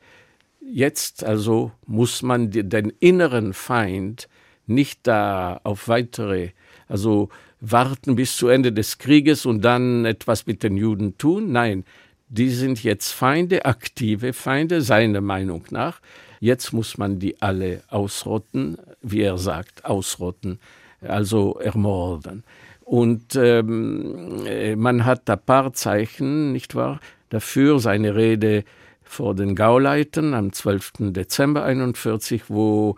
[0.62, 4.29] Jetzt also muss man den inneren Feind
[4.67, 6.49] nicht da auf weitere,
[6.89, 7.30] also
[7.62, 11.54] warten bis zu Ende des Krieges und dann etwas mit den Juden tun.
[11.54, 11.86] Nein,
[12.28, 16.02] die sind jetzt Feinde, aktive Feinde, seiner Meinung nach.
[16.39, 20.60] Jetzt muss man die alle ausrotten, wie er sagt, ausrotten,
[21.02, 22.43] also ermorden.
[22.82, 26.99] Und ähm, äh, man hat ein paar Zeichen, nicht wahr,
[27.30, 28.63] dafür seine Rede
[29.04, 30.93] vor den Gauleitern am 12.
[31.12, 32.95] Dezember 41, wo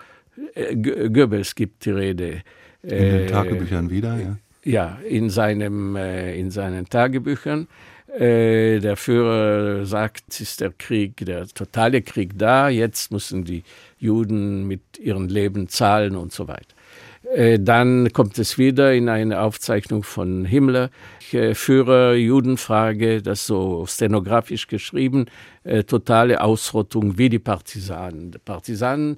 [0.53, 2.41] äh, Goebbels gibt die Rede.
[2.83, 4.37] In den äh, Tagebüchern wieder, ja?
[4.63, 7.67] Ja, in, seinem, äh, in seinen Tagebüchern.
[8.07, 13.63] Äh, der Führer sagt, es ist der Krieg, der totale Krieg da, jetzt müssen die
[13.99, 16.75] Juden mit ihrem Leben zahlen und so weiter.
[17.59, 20.89] Dann kommt es wieder in eine Aufzeichnung von Himmler,
[21.53, 25.27] Führer Judenfrage, das so stenografisch geschrieben,
[25.85, 28.35] totale Ausrottung wie die Partisanen.
[28.43, 29.17] Partisanen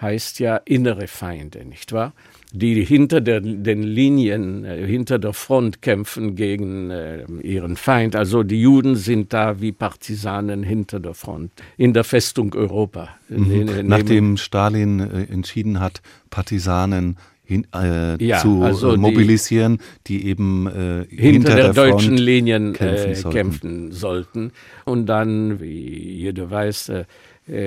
[0.00, 2.14] heißt ja innere Feinde, nicht wahr?
[2.54, 8.14] Die hinter der, den Linien, äh, hinter der Front kämpfen gegen äh, ihren Feind.
[8.14, 13.08] Also die Juden sind da wie Partisanen hinter der Front, in der Festung Europa.
[13.28, 13.86] Mhm.
[13.86, 20.66] Nachdem Stalin äh, entschieden hat, Partisanen hin, äh, ja, zu also mobilisieren, die, die eben
[20.66, 23.30] äh, hinter, hinter der, der deutschen Linien kämpfen, sollten.
[23.30, 24.52] kämpfen, sollten.
[24.84, 27.04] Und dann, wie jeder weiß, äh,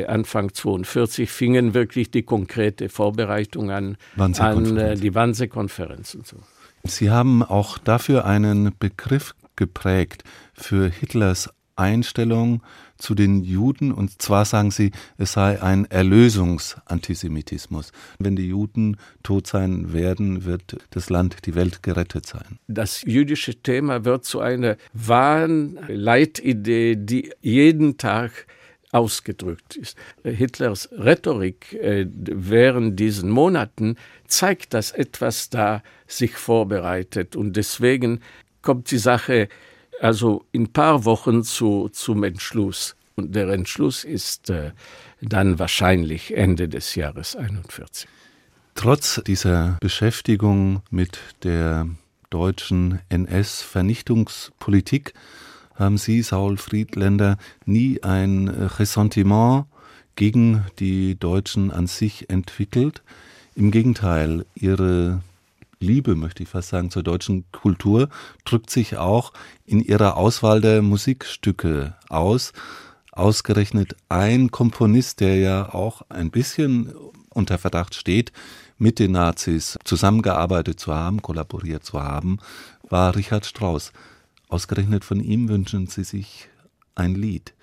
[0.06, 6.38] Anfang 42 fingen wirklich die konkrete Vorbereitung an, an äh, die Wannsee-Konferenz und so.
[6.84, 12.62] Sie haben auch dafür einen Begriff geprägt für Hitlers Einstellung
[12.98, 17.92] zu den Juden und zwar sagen sie, es sei ein Erlösungsantisemitismus.
[18.20, 22.60] Wenn die Juden tot sein werden, wird das Land, die Welt gerettet sein.
[22.68, 28.48] Das jüdische Thema wird zu einer wahren Leitidee, die jeden Tag
[28.96, 29.98] ausgedrückt ist.
[30.24, 38.22] Hitlers Rhetorik äh, während diesen Monaten zeigt, dass etwas da sich vorbereitet und deswegen
[38.62, 39.50] kommt die Sache
[40.02, 42.96] also in ein paar Wochen zu, zum Entschluss.
[43.16, 44.72] Und der Entschluss ist äh,
[45.22, 48.10] dann wahrscheinlich Ende des Jahres 41.
[48.76, 51.88] Trotz dieser Beschäftigung mit der
[52.30, 55.14] deutschen NS-Vernichtungspolitik
[55.76, 59.66] haben Sie, Saul Friedländer, nie ein Ressentiment
[60.16, 63.04] gegen die Deutschen an sich entwickelt.
[63.56, 65.22] Im Gegenteil, Ihre
[65.80, 68.10] Liebe, möchte ich fast sagen, zur deutschen Kultur
[68.46, 69.34] drückt sich auch
[69.66, 72.54] in Ihrer Auswahl der Musikstücke aus.
[73.12, 76.94] Ausgerechnet ein Komponist, der ja auch ein bisschen
[77.30, 78.32] unter Verdacht steht,
[78.78, 82.40] mit den Nazis zusammengearbeitet zu haben, kollaboriert zu haben,
[82.90, 83.92] war Richard Strauss.
[84.48, 86.50] Ausgerechnet von ihm wünschen Sie sich
[86.94, 87.54] ein Lied.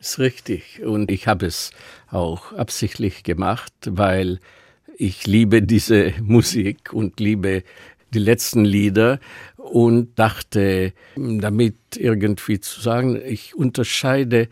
[0.00, 0.82] Ist richtig.
[0.82, 1.70] Und ich habe es
[2.10, 4.40] auch absichtlich gemacht, weil
[4.96, 7.64] ich liebe diese Musik und liebe
[8.12, 9.20] die letzten Lieder
[9.60, 14.48] und dachte, damit irgendwie zu sagen, ich unterscheide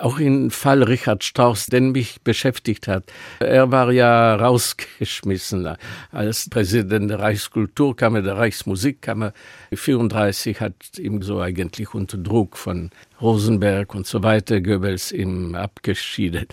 [0.00, 3.04] auch im Fall Richard Strauss, der mich beschäftigt hat.
[3.40, 5.68] Er war ja rausgeschmissen
[6.10, 9.32] als Präsident der Reichskulturkammer, der Reichsmusikkammer.
[9.74, 16.46] 34 hat ihm so eigentlich unter Druck von Rosenberg und so weiter Goebbels ihm abgeschieden.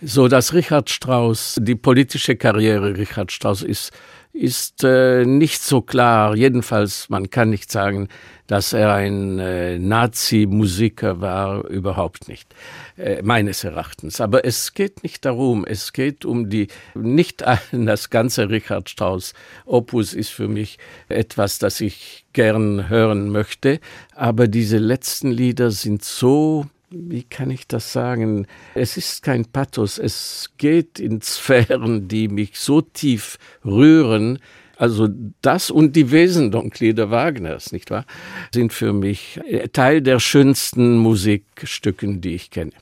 [0.00, 3.92] So dass Richard Strauss, die politische Karriere Richard Strauss ist
[4.36, 6.36] ist äh, nicht so klar.
[6.36, 8.08] Jedenfalls, man kann nicht sagen,
[8.46, 12.54] dass er ein äh, Nazi-Musiker war, überhaupt nicht,
[12.96, 14.20] äh, meines Erachtens.
[14.20, 19.32] Aber es geht nicht darum, es geht um die, nicht das ganze Richard Strauss
[19.64, 23.80] Opus ist für mich etwas, das ich gern hören möchte,
[24.14, 28.46] aber diese letzten Lieder sind so wie kann ich das sagen?
[28.74, 34.38] Es ist kein Pathos, es geht in Sphären, die mich so tief rühren.
[34.76, 35.08] Also
[35.40, 38.04] das und die Wesendonglieder Wagners, nicht wahr,
[38.52, 39.40] sind für mich
[39.72, 42.72] Teil der schönsten Musikstücken, die ich kenne.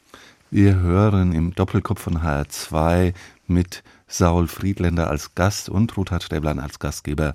[0.51, 3.14] Wir hören im Doppelkopf von HR2
[3.47, 7.35] mit Saul Friedländer als Gast und Ruthard Stäblein als Gastgeber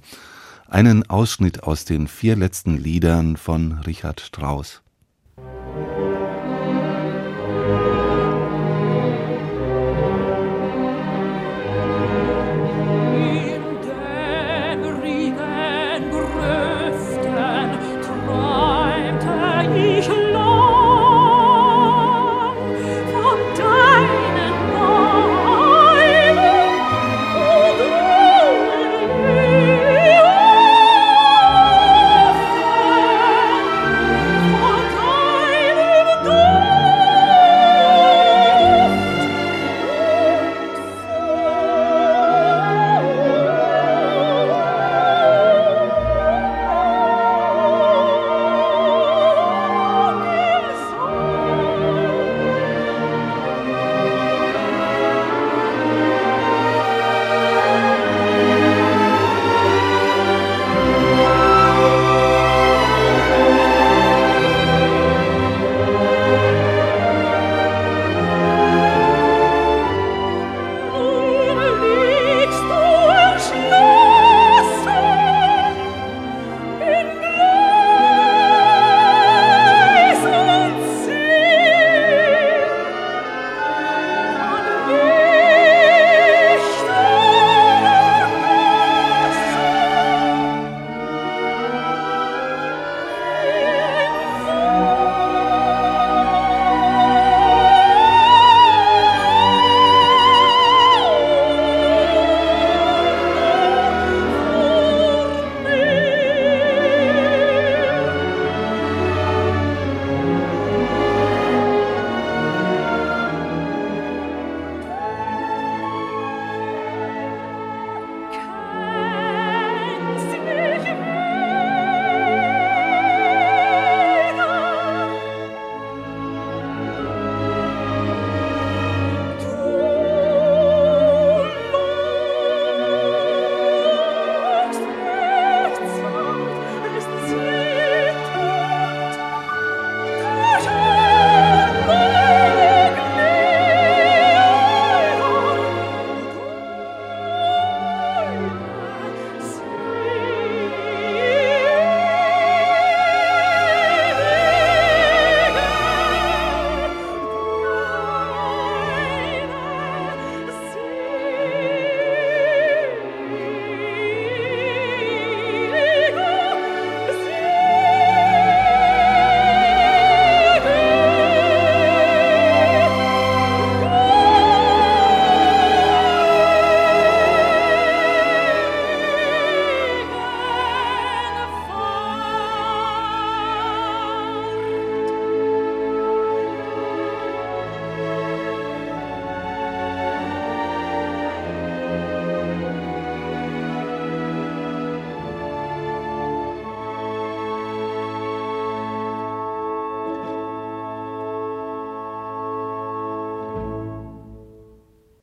[0.67, 4.81] einen Ausschnitt aus den vier letzten Liedern von Richard Strauss.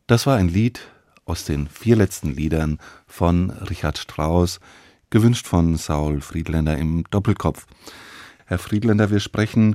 [0.07, 0.82] Das war ein Lied
[1.24, 2.78] aus den vier letzten Liedern
[3.09, 4.61] von Richard Strauss,
[5.11, 7.66] gewünscht von Saul Friedländer im Doppelkopf.
[8.44, 9.74] Herr Friedländer, wir sprechen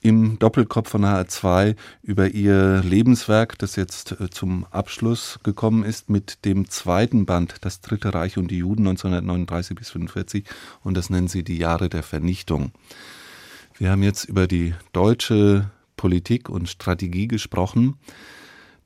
[0.00, 6.44] im Doppelkopf von HR2 über ihr Lebenswerk, das jetzt äh, zum Abschluss gekommen ist mit
[6.44, 10.44] dem zweiten Band, Das Dritte Reich und die Juden 1939 bis 1945
[10.84, 12.70] und das nennen sie die Jahre der Vernichtung.
[13.76, 17.98] Wir haben jetzt über die deutsche Politik und Strategie gesprochen.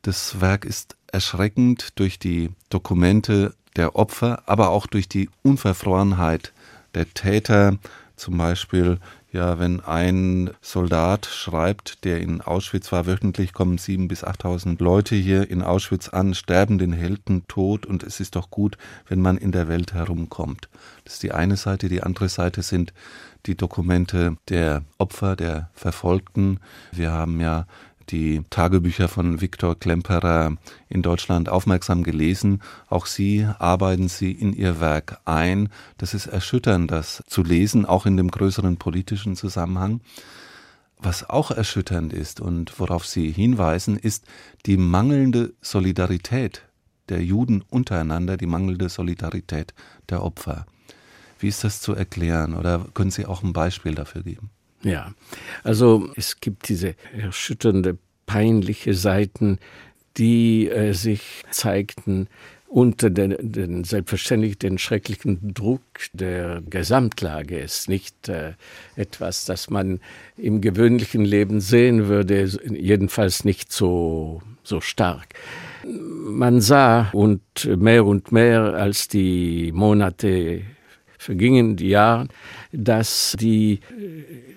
[0.03, 6.53] Das Werk ist erschreckend durch die Dokumente der Opfer, aber auch durch die Unverfrorenheit
[6.95, 7.79] der Täter,
[8.17, 8.99] zum Beispiel
[9.31, 15.17] ja, wenn ein Soldat schreibt, der in Auschwitz war, wöchentlich kommen sieben bis achttausend Leute
[15.17, 19.37] hier in Auschwitz an, sterben den Helden tot und es ist doch gut, wenn man
[19.37, 20.71] in der Welt herumkommt.
[21.05, 21.91] Das ist die eine Seite.
[21.91, 22.95] Die andere Seite sind
[23.45, 26.61] die Dokumente der Opfer, der Verfolgten.
[26.93, 27.67] Wir haben ja
[28.11, 30.57] die Tagebücher von Viktor Klemperer
[30.89, 32.63] in Deutschland aufmerksam gelesen.
[32.89, 35.69] Auch Sie arbeiten sie in Ihr Werk ein.
[35.99, 40.01] Das ist erschütternd, das zu lesen, auch in dem größeren politischen Zusammenhang.
[40.99, 44.25] Was auch erschütternd ist und worauf Sie hinweisen, ist
[44.67, 46.63] die mangelnde Solidarität
[47.09, 49.75] der Juden untereinander, die mangelnde Solidarität
[50.11, 50.67] der Opfer.
[51.39, 54.51] Wie ist das zu erklären oder können Sie auch ein Beispiel dafür geben?
[54.83, 55.13] Ja,
[55.65, 59.59] also es gibt diese erschütternde, peinliche Seiten,
[60.17, 62.29] die äh, sich zeigten
[62.69, 65.81] unter den, den, selbstverständlich den schrecklichen Druck
[66.13, 68.53] der Gesamtlage ist nicht äh,
[68.95, 70.01] etwas, das man
[70.37, 75.29] im gewöhnlichen Leben sehen würde, jedenfalls nicht so, so stark.
[75.87, 80.63] Man sah und mehr und mehr als die Monate
[81.17, 82.29] vergingen die Jahre,
[82.73, 83.81] dass die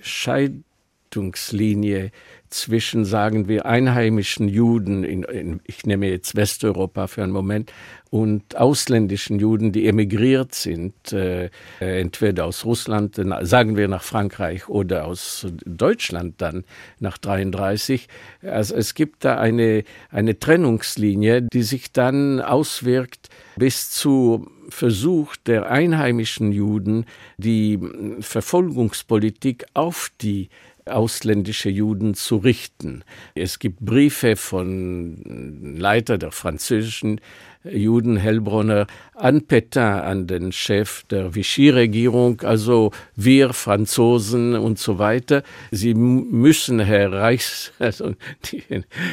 [0.01, 2.11] Scheidungslinie
[2.51, 7.71] zwischen, sagen wir, einheimischen Juden, in, in, ich nehme jetzt Westeuropa für einen Moment,
[8.11, 11.49] und ausländischen Juden, die emigriert sind, äh,
[11.79, 16.65] entweder aus Russland, sagen wir nach Frankreich oder aus Deutschland dann
[16.99, 18.09] nach 33.
[18.43, 25.71] Also es gibt da eine, eine Trennungslinie, die sich dann auswirkt bis zu Versuch der
[25.71, 27.05] einheimischen Juden,
[27.37, 27.79] die
[28.19, 30.49] Verfolgungspolitik auf die
[30.85, 33.03] ausländische Juden zu richten.
[33.35, 37.21] Es gibt Briefe von Leiter der französischen
[37.63, 45.43] Juden Hellbronner an Petain, an den Chef der Vichy-Regierung, also wir Franzosen und so weiter.
[45.69, 48.15] Sie müssen, Herr Reichs, also
[48.45, 48.63] die,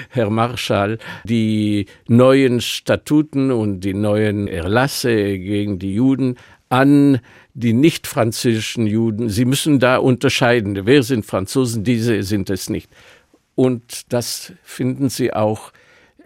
[0.08, 6.36] Herr Marschall, die neuen Statuten und die neuen Erlasse gegen die Juden
[6.68, 7.20] an
[7.54, 9.28] die nicht französischen Juden.
[9.28, 10.86] Sie müssen da unterscheiden.
[10.86, 11.84] Wer sind Franzosen?
[11.84, 12.90] Diese sind es nicht.
[13.54, 15.72] Und das finden Sie auch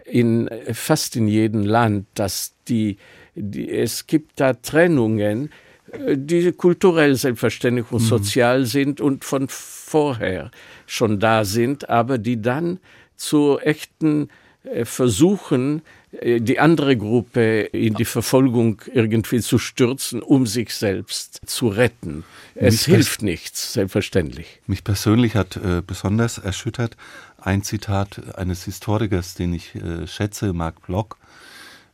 [0.05, 2.97] in fast in jedem Land, dass die,
[3.35, 5.49] die es gibt da Trennungen,
[5.91, 8.07] äh, die kulturell selbstverständlich und mhm.
[8.07, 10.51] sozial sind und von vorher
[10.85, 12.79] schon da sind, aber die dann
[13.15, 14.29] zu echten
[14.63, 15.81] äh, Versuchen, äh,
[16.21, 22.23] die andere Gruppe in die Verfolgung irgendwie zu stürzen, um sich selbst zu retten.
[22.55, 24.61] Es mich hilft nichts, selbstverständlich.
[24.67, 26.97] Mich persönlich hat äh, besonders erschüttert
[27.41, 31.17] ein Zitat eines Historikers, den ich äh, schätze, Marc Bloch.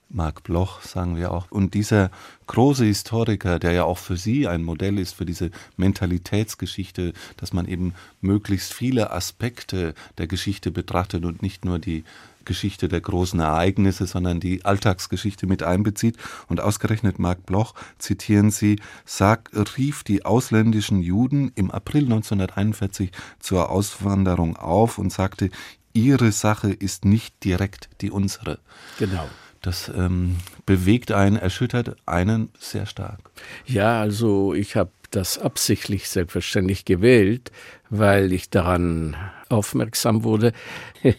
[0.09, 1.51] Marc Bloch, sagen wir auch.
[1.51, 2.09] Und dieser
[2.47, 7.67] große Historiker, der ja auch für Sie ein Modell ist für diese Mentalitätsgeschichte, dass man
[7.67, 12.03] eben möglichst viele Aspekte der Geschichte betrachtet und nicht nur die
[12.49, 16.17] Geschichte der großen Ereignisse, sondern die Alltagsgeschichte mit einbezieht.
[16.47, 23.69] Und ausgerechnet Marc Bloch, zitieren Sie, sag, rief die ausländischen Juden im April 1941 zur
[23.69, 25.51] Auswanderung auf und sagte,
[25.93, 28.57] ihre Sache ist nicht direkt die unsere.
[28.97, 29.29] Genau.
[29.61, 33.19] Das ähm, bewegt einen, erschüttert einen sehr stark.
[33.67, 37.51] Ja, also ich habe das absichtlich selbstverständlich gewählt,
[37.91, 39.15] weil ich daran
[39.49, 40.53] aufmerksam wurde.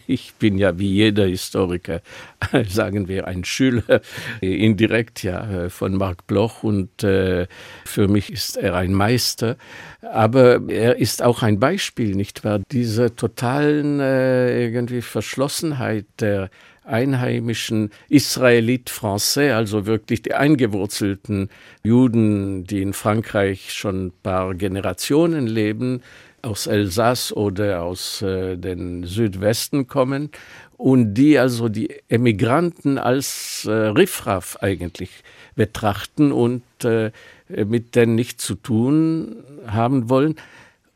[0.05, 2.01] Ich bin ja wie jeder Historiker,
[2.67, 4.01] sagen wir, ein Schüler,
[4.41, 7.47] indirekt ja von Marc Bloch und äh,
[7.85, 9.57] für mich ist er ein Meister.
[10.01, 12.59] Aber er ist auch ein Beispiel, nicht wahr?
[12.71, 16.51] Diese totalen äh, irgendwie Verschlossenheit der
[16.83, 21.49] einheimischen Israelit Français, also wirklich die eingewurzelten
[21.83, 26.01] Juden, die in Frankreich schon ein paar Generationen leben,
[26.41, 30.29] aus Elsass oder aus äh, den Südwesten kommen
[30.77, 35.11] und die also die Emigranten als äh, Riffraff eigentlich
[35.55, 37.11] betrachten und äh,
[37.47, 40.35] mit denen nichts zu tun haben wollen.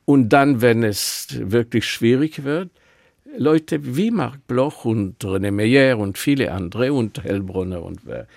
[0.05, 2.69] Und dann, wenn es wirklich schwierig wird,
[3.37, 8.27] Leute wie Marc Bloch und René Meyer und viele andere und Hellbrunner und wer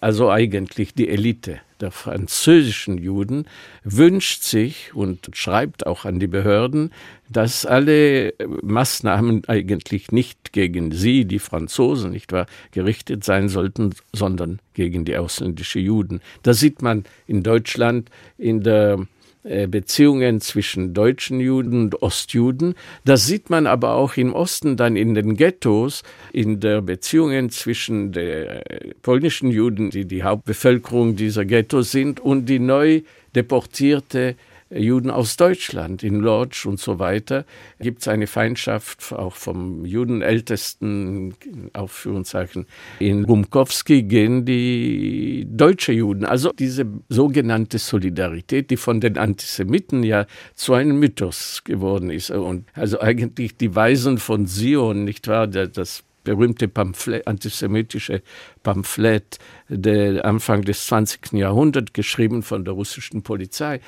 [0.00, 3.46] also eigentlich die Elite der französischen Juden,
[3.84, 6.92] wünscht sich und schreibt auch an die Behörden,
[7.28, 14.60] dass alle Maßnahmen eigentlich nicht gegen sie, die Franzosen, nicht wahr, gerichtet sein sollten, sondern
[14.74, 16.20] gegen die ausländischen Juden.
[16.42, 19.06] Das sieht man in Deutschland in der
[19.42, 22.74] Beziehungen zwischen deutschen Juden und Ostjuden.
[23.06, 28.12] Das sieht man aber auch im Osten dann in den Ghettos, in der Beziehungen zwischen
[28.12, 28.60] den
[29.00, 33.00] polnischen Juden, die die Hauptbevölkerung dieser Ghettos sind, und die neu
[33.34, 34.36] deportierte
[34.72, 37.44] Juden aus Deutschland, in Lodz und so weiter,
[37.80, 41.34] gibt es eine Feindschaft auch vom Judenältesten,
[41.72, 42.66] Aufführungszeichen,
[43.00, 46.24] in Rumkowski gegen die deutsche Juden.
[46.24, 52.30] Also diese sogenannte Solidarität, die von den Antisemiten ja zu einem Mythos geworden ist.
[52.30, 58.22] Und also eigentlich die Weisen von Sion, nicht wahr, das berühmte Pamphlet, antisemitische
[58.62, 61.32] Pamphlet der Anfang des 20.
[61.32, 63.80] Jahrhunderts, geschrieben von der russischen Polizei,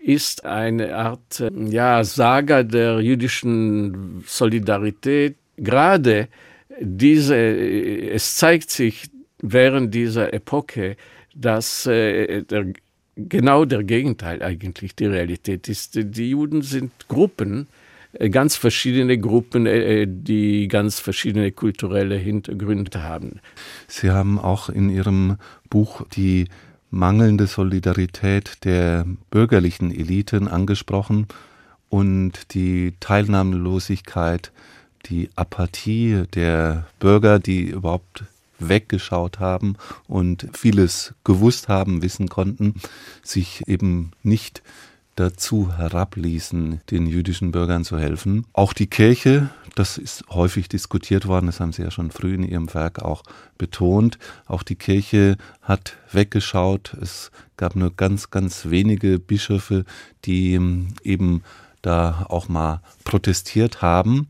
[0.00, 5.36] ist eine Art äh, ja, Saga der jüdischen Solidarität.
[5.56, 6.28] Gerade
[6.80, 10.96] diese, äh, es zeigt sich während dieser Epoche,
[11.34, 12.66] dass äh, der,
[13.16, 15.94] genau der Gegenteil eigentlich die Realität ist.
[15.94, 17.66] Die Juden sind Gruppen,
[18.12, 19.64] äh, ganz verschiedene Gruppen,
[20.24, 23.40] die ganz verschiedene kulturelle Hintergründe haben.
[23.86, 25.36] Sie haben auch in Ihrem
[25.68, 26.48] Buch die
[26.90, 31.26] mangelnde Solidarität der bürgerlichen Eliten angesprochen
[31.88, 34.52] und die Teilnahmelosigkeit,
[35.06, 38.24] die Apathie der Bürger, die überhaupt
[38.58, 39.76] weggeschaut haben
[40.06, 42.74] und vieles gewusst haben, wissen konnten,
[43.22, 44.62] sich eben nicht
[45.18, 48.46] dazu herabließen, den jüdischen Bürgern zu helfen.
[48.52, 52.44] Auch die Kirche, das ist häufig diskutiert worden, das haben Sie ja schon früh in
[52.44, 53.22] Ihrem Werk auch
[53.56, 54.18] betont.
[54.46, 56.94] Auch die Kirche hat weggeschaut.
[57.00, 59.84] Es gab nur ganz, ganz wenige Bischöfe,
[60.24, 61.42] die ähm, eben
[61.82, 64.28] da auch mal protestiert haben.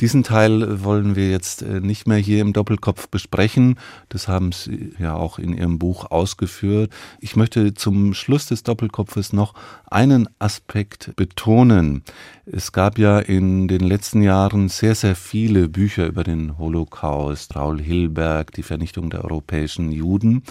[0.00, 3.78] Diesen Teil wollen wir jetzt äh, nicht mehr hier im Doppelkopf besprechen.
[4.08, 6.90] Das haben Sie ja auch in Ihrem Buch ausgeführt.
[7.20, 9.52] Ich möchte zum Schluss des Doppelkopfes noch
[9.90, 12.02] einen Aspekt betonen.
[12.46, 17.80] Es gab ja in den letzten Jahren sehr, sehr viele Bücher über den Holocaust, Raul
[17.80, 20.44] Hilberg, die Vernichtung der europäischen Juden.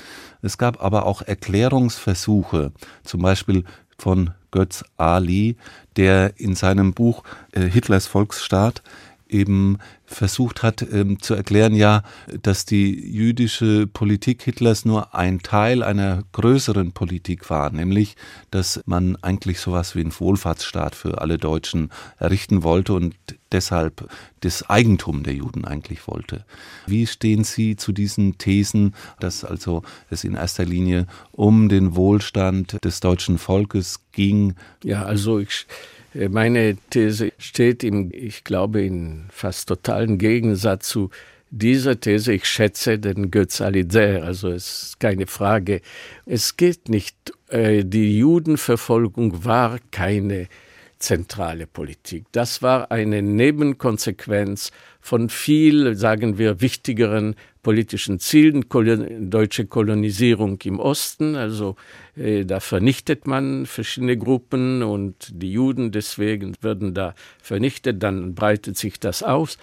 [0.43, 2.72] Es gab aber auch Erklärungsversuche,
[3.04, 3.64] zum Beispiel
[3.97, 5.58] von Götz Ali,
[5.95, 8.82] der in seinem Buch äh, Hitlers Volksstaat
[9.30, 12.03] eben versucht hat ähm, zu erklären, ja,
[12.41, 18.15] dass die jüdische Politik Hitlers nur ein Teil einer größeren Politik war, nämlich,
[18.51, 23.15] dass man eigentlich sowas wie einen Wohlfahrtsstaat für alle Deutschen errichten wollte und
[23.51, 24.09] deshalb
[24.41, 26.45] das Eigentum der Juden eigentlich wollte.
[26.88, 32.84] Wie stehen Sie zu diesen Thesen, dass also es in erster Linie um den Wohlstand
[32.84, 34.55] des deutschen Volkes ging?
[34.84, 35.67] Ja, also ich
[36.28, 41.09] meine These steht im, ich glaube, in fast totalen Gegensatz zu
[41.51, 42.34] dieser These.
[42.34, 45.82] Ich schätze den Götz Ali sehr, also es ist keine Frage.
[46.26, 47.15] Es geht nicht,
[47.47, 50.47] äh, die Judenverfolgung war keine
[51.00, 52.26] zentrale Politik.
[52.34, 58.66] Das war eine Nebenkonsequenz von viel, sagen wir, wichtigeren politischen Zielen,
[59.30, 61.76] deutsche Kolonisierung im Osten, also
[62.16, 68.78] äh, da vernichtet man verschiedene Gruppen und die Juden deswegen werden da vernichtet, dann breitet
[68.78, 69.58] sich das aus.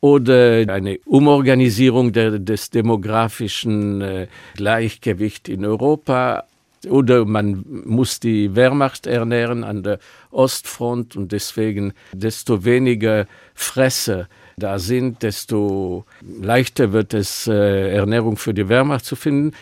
[0.00, 6.44] Oder eine Umorganisierung der, des demografischen äh, Gleichgewichts in Europa,
[6.88, 9.98] oder man muss die Wehrmacht ernähren an der
[10.30, 18.54] Ostfront und deswegen desto weniger Fresse da sind, desto leichter wird es, äh, Ernährung für
[18.54, 19.52] die Wehrmacht zu finden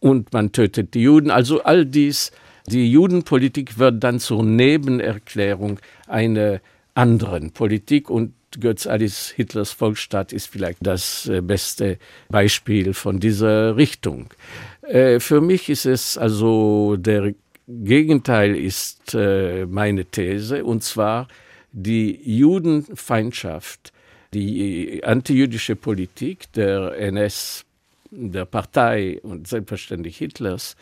[0.00, 1.30] und man tötet die Juden.
[1.30, 2.32] Also all dies,
[2.66, 6.60] die Judenpolitik wird dann zur Nebenerklärung einer
[6.94, 11.98] anderen Politik und Götz Alice Hitlers Volksstaat ist vielleicht das äh, beste
[12.28, 14.28] Beispiel von dieser Richtung.
[14.86, 17.34] Äh, für mich ist es also der
[17.66, 21.28] Gegenteil ist meine These und zwar
[21.72, 23.94] die Judenfeindschaft
[24.34, 27.64] die antijüdische Politik der NS,
[28.10, 30.76] der Partei und selbstverständlich Hitlers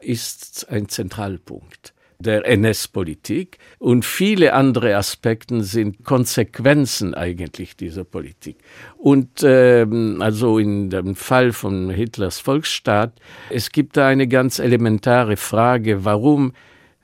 [0.00, 8.56] ist ein Zentralpunkt der NS-Politik und viele andere Aspekte sind Konsequenzen eigentlich dieser Politik.
[8.96, 13.12] Und ähm, also in dem Fall von Hitlers Volksstaat,
[13.48, 16.52] es gibt da eine ganz elementare Frage, warum,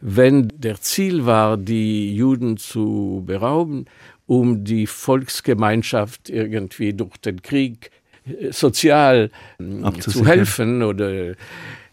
[0.00, 3.86] wenn der Ziel war, die Juden zu berauben
[4.26, 7.90] um die Volksgemeinschaft irgendwie durch den Krieg
[8.50, 9.30] sozial
[10.00, 11.34] zu helfen oder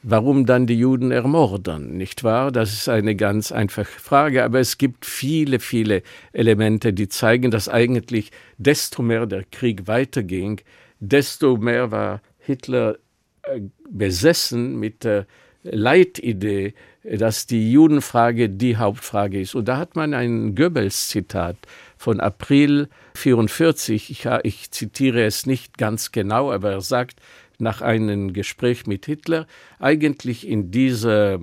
[0.04, 2.52] warum dann die Juden ermorden, nicht wahr?
[2.52, 7.70] Das ist eine ganz einfache Frage, aber es gibt viele, viele Elemente, die zeigen, dass
[7.70, 10.62] eigentlich desto mehr der Krieg weiterging,
[11.00, 12.98] desto mehr war Hitler
[13.44, 15.26] äh, besessen mit der
[15.64, 16.74] Leitidee,
[17.04, 19.56] dass die Judenfrage die Hauptfrage ist.
[19.56, 21.58] Und da hat man ein Goebbels-Zitat
[21.98, 24.10] von April 44.
[24.12, 27.20] Ich, ich zitiere es nicht ganz genau, aber er sagt
[27.60, 29.48] nach einem Gespräch mit Hitler,
[29.80, 31.40] eigentlich in dieser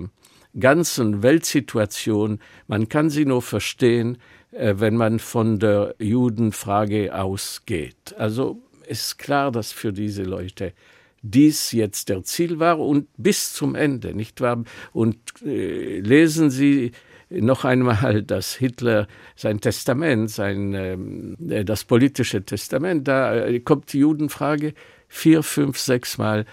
[0.59, 4.17] ganzen Weltsituation, man kann sie nur verstehen,
[4.51, 8.15] äh, wenn man von der Judenfrage ausgeht.
[8.17, 10.73] Also ist klar, dass für diese Leute
[11.21, 14.63] dies jetzt der Ziel war und bis zum Ende, nicht wahr?
[14.91, 16.91] Und äh, lesen Sie
[17.29, 23.93] noch einmal, dass Hitler sein Testament, sein, ähm, äh, das politische Testament, da äh, kommt
[23.93, 24.73] die Judenfrage
[25.11, 26.45] vier, fünf, sechs Mal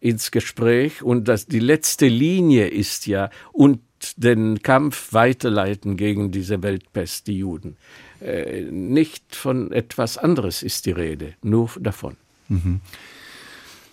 [0.00, 3.80] ins Gespräch und das, die letzte Linie ist ja und
[4.16, 7.76] den Kampf weiterleiten gegen diese Weltpest, die Juden.
[8.20, 12.16] Äh, nicht von etwas anderes ist die Rede, nur davon.
[12.48, 12.80] Mhm.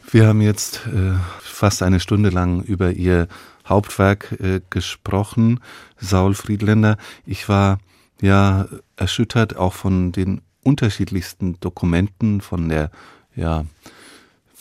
[0.10, 3.28] Wir haben jetzt äh, fast eine Stunde lang über Ihr
[3.66, 5.60] Hauptwerk äh, gesprochen,
[5.98, 6.98] Saul Friedländer.
[7.26, 7.80] Ich war
[8.22, 12.92] ja erschüttert auch von den unterschiedlichsten Dokumenten, von der
[13.36, 13.66] ja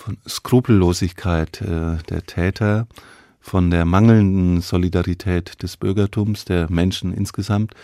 [0.02, 2.88] von Skrupellosigkeit äh, der Täter,
[3.40, 7.74] von der mangelnden Solidarität des Bürgertums, der Menschen insgesamt,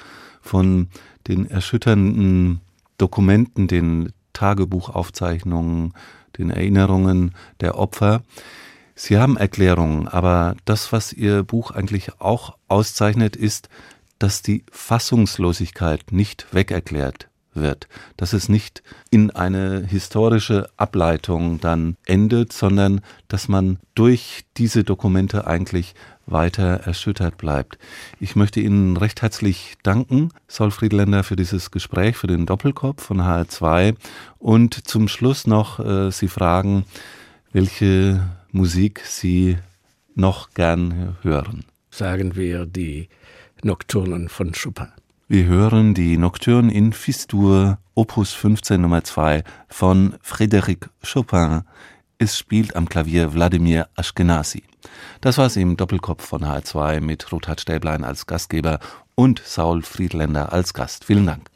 [0.41, 0.89] von
[1.29, 2.61] den erschütternden
[2.97, 5.95] Dokumenten, den Tagebuchaufzeichnungen,
[6.37, 8.23] den Erinnerungen der Opfer.
[8.97, 13.69] Sie haben Erklärungen, aber das, was Ihr Buch eigentlich auch auszeichnet, ist,
[14.19, 17.28] dass die Fassungslosigkeit nicht wegerklärt
[17.61, 24.85] wird, dass es nicht in eine historische Ableitung dann endet, sondern dass man durch diese
[24.85, 25.95] Dokumente eigentlich
[26.27, 27.79] weiter erschüttert bleibt.
[28.21, 33.21] Ich möchte Ihnen recht herzlich danken, Saul Friedländer, für dieses Gespräch, für den Doppelkopf von
[33.21, 33.97] HR2
[34.39, 36.85] und zum Schluss noch äh, Sie fragen,
[37.53, 39.59] welche Musik Sie
[40.15, 41.65] noch gern hören.
[41.91, 43.09] Sagen wir die
[43.63, 44.89] Nocturnen von Chopin.
[45.31, 51.65] Wir hören die Nocturne in Fistur, Opus 15 Nummer 2 von Frédéric Chopin.
[52.17, 54.63] Es spielt am Klavier Wladimir Ashkenazi.
[55.21, 58.79] Das war's im Doppelkopf von H2 mit Ruthard Stäblein als Gastgeber
[59.17, 61.05] und Saul Friedländer als Gast.
[61.05, 61.51] Vielen Dank.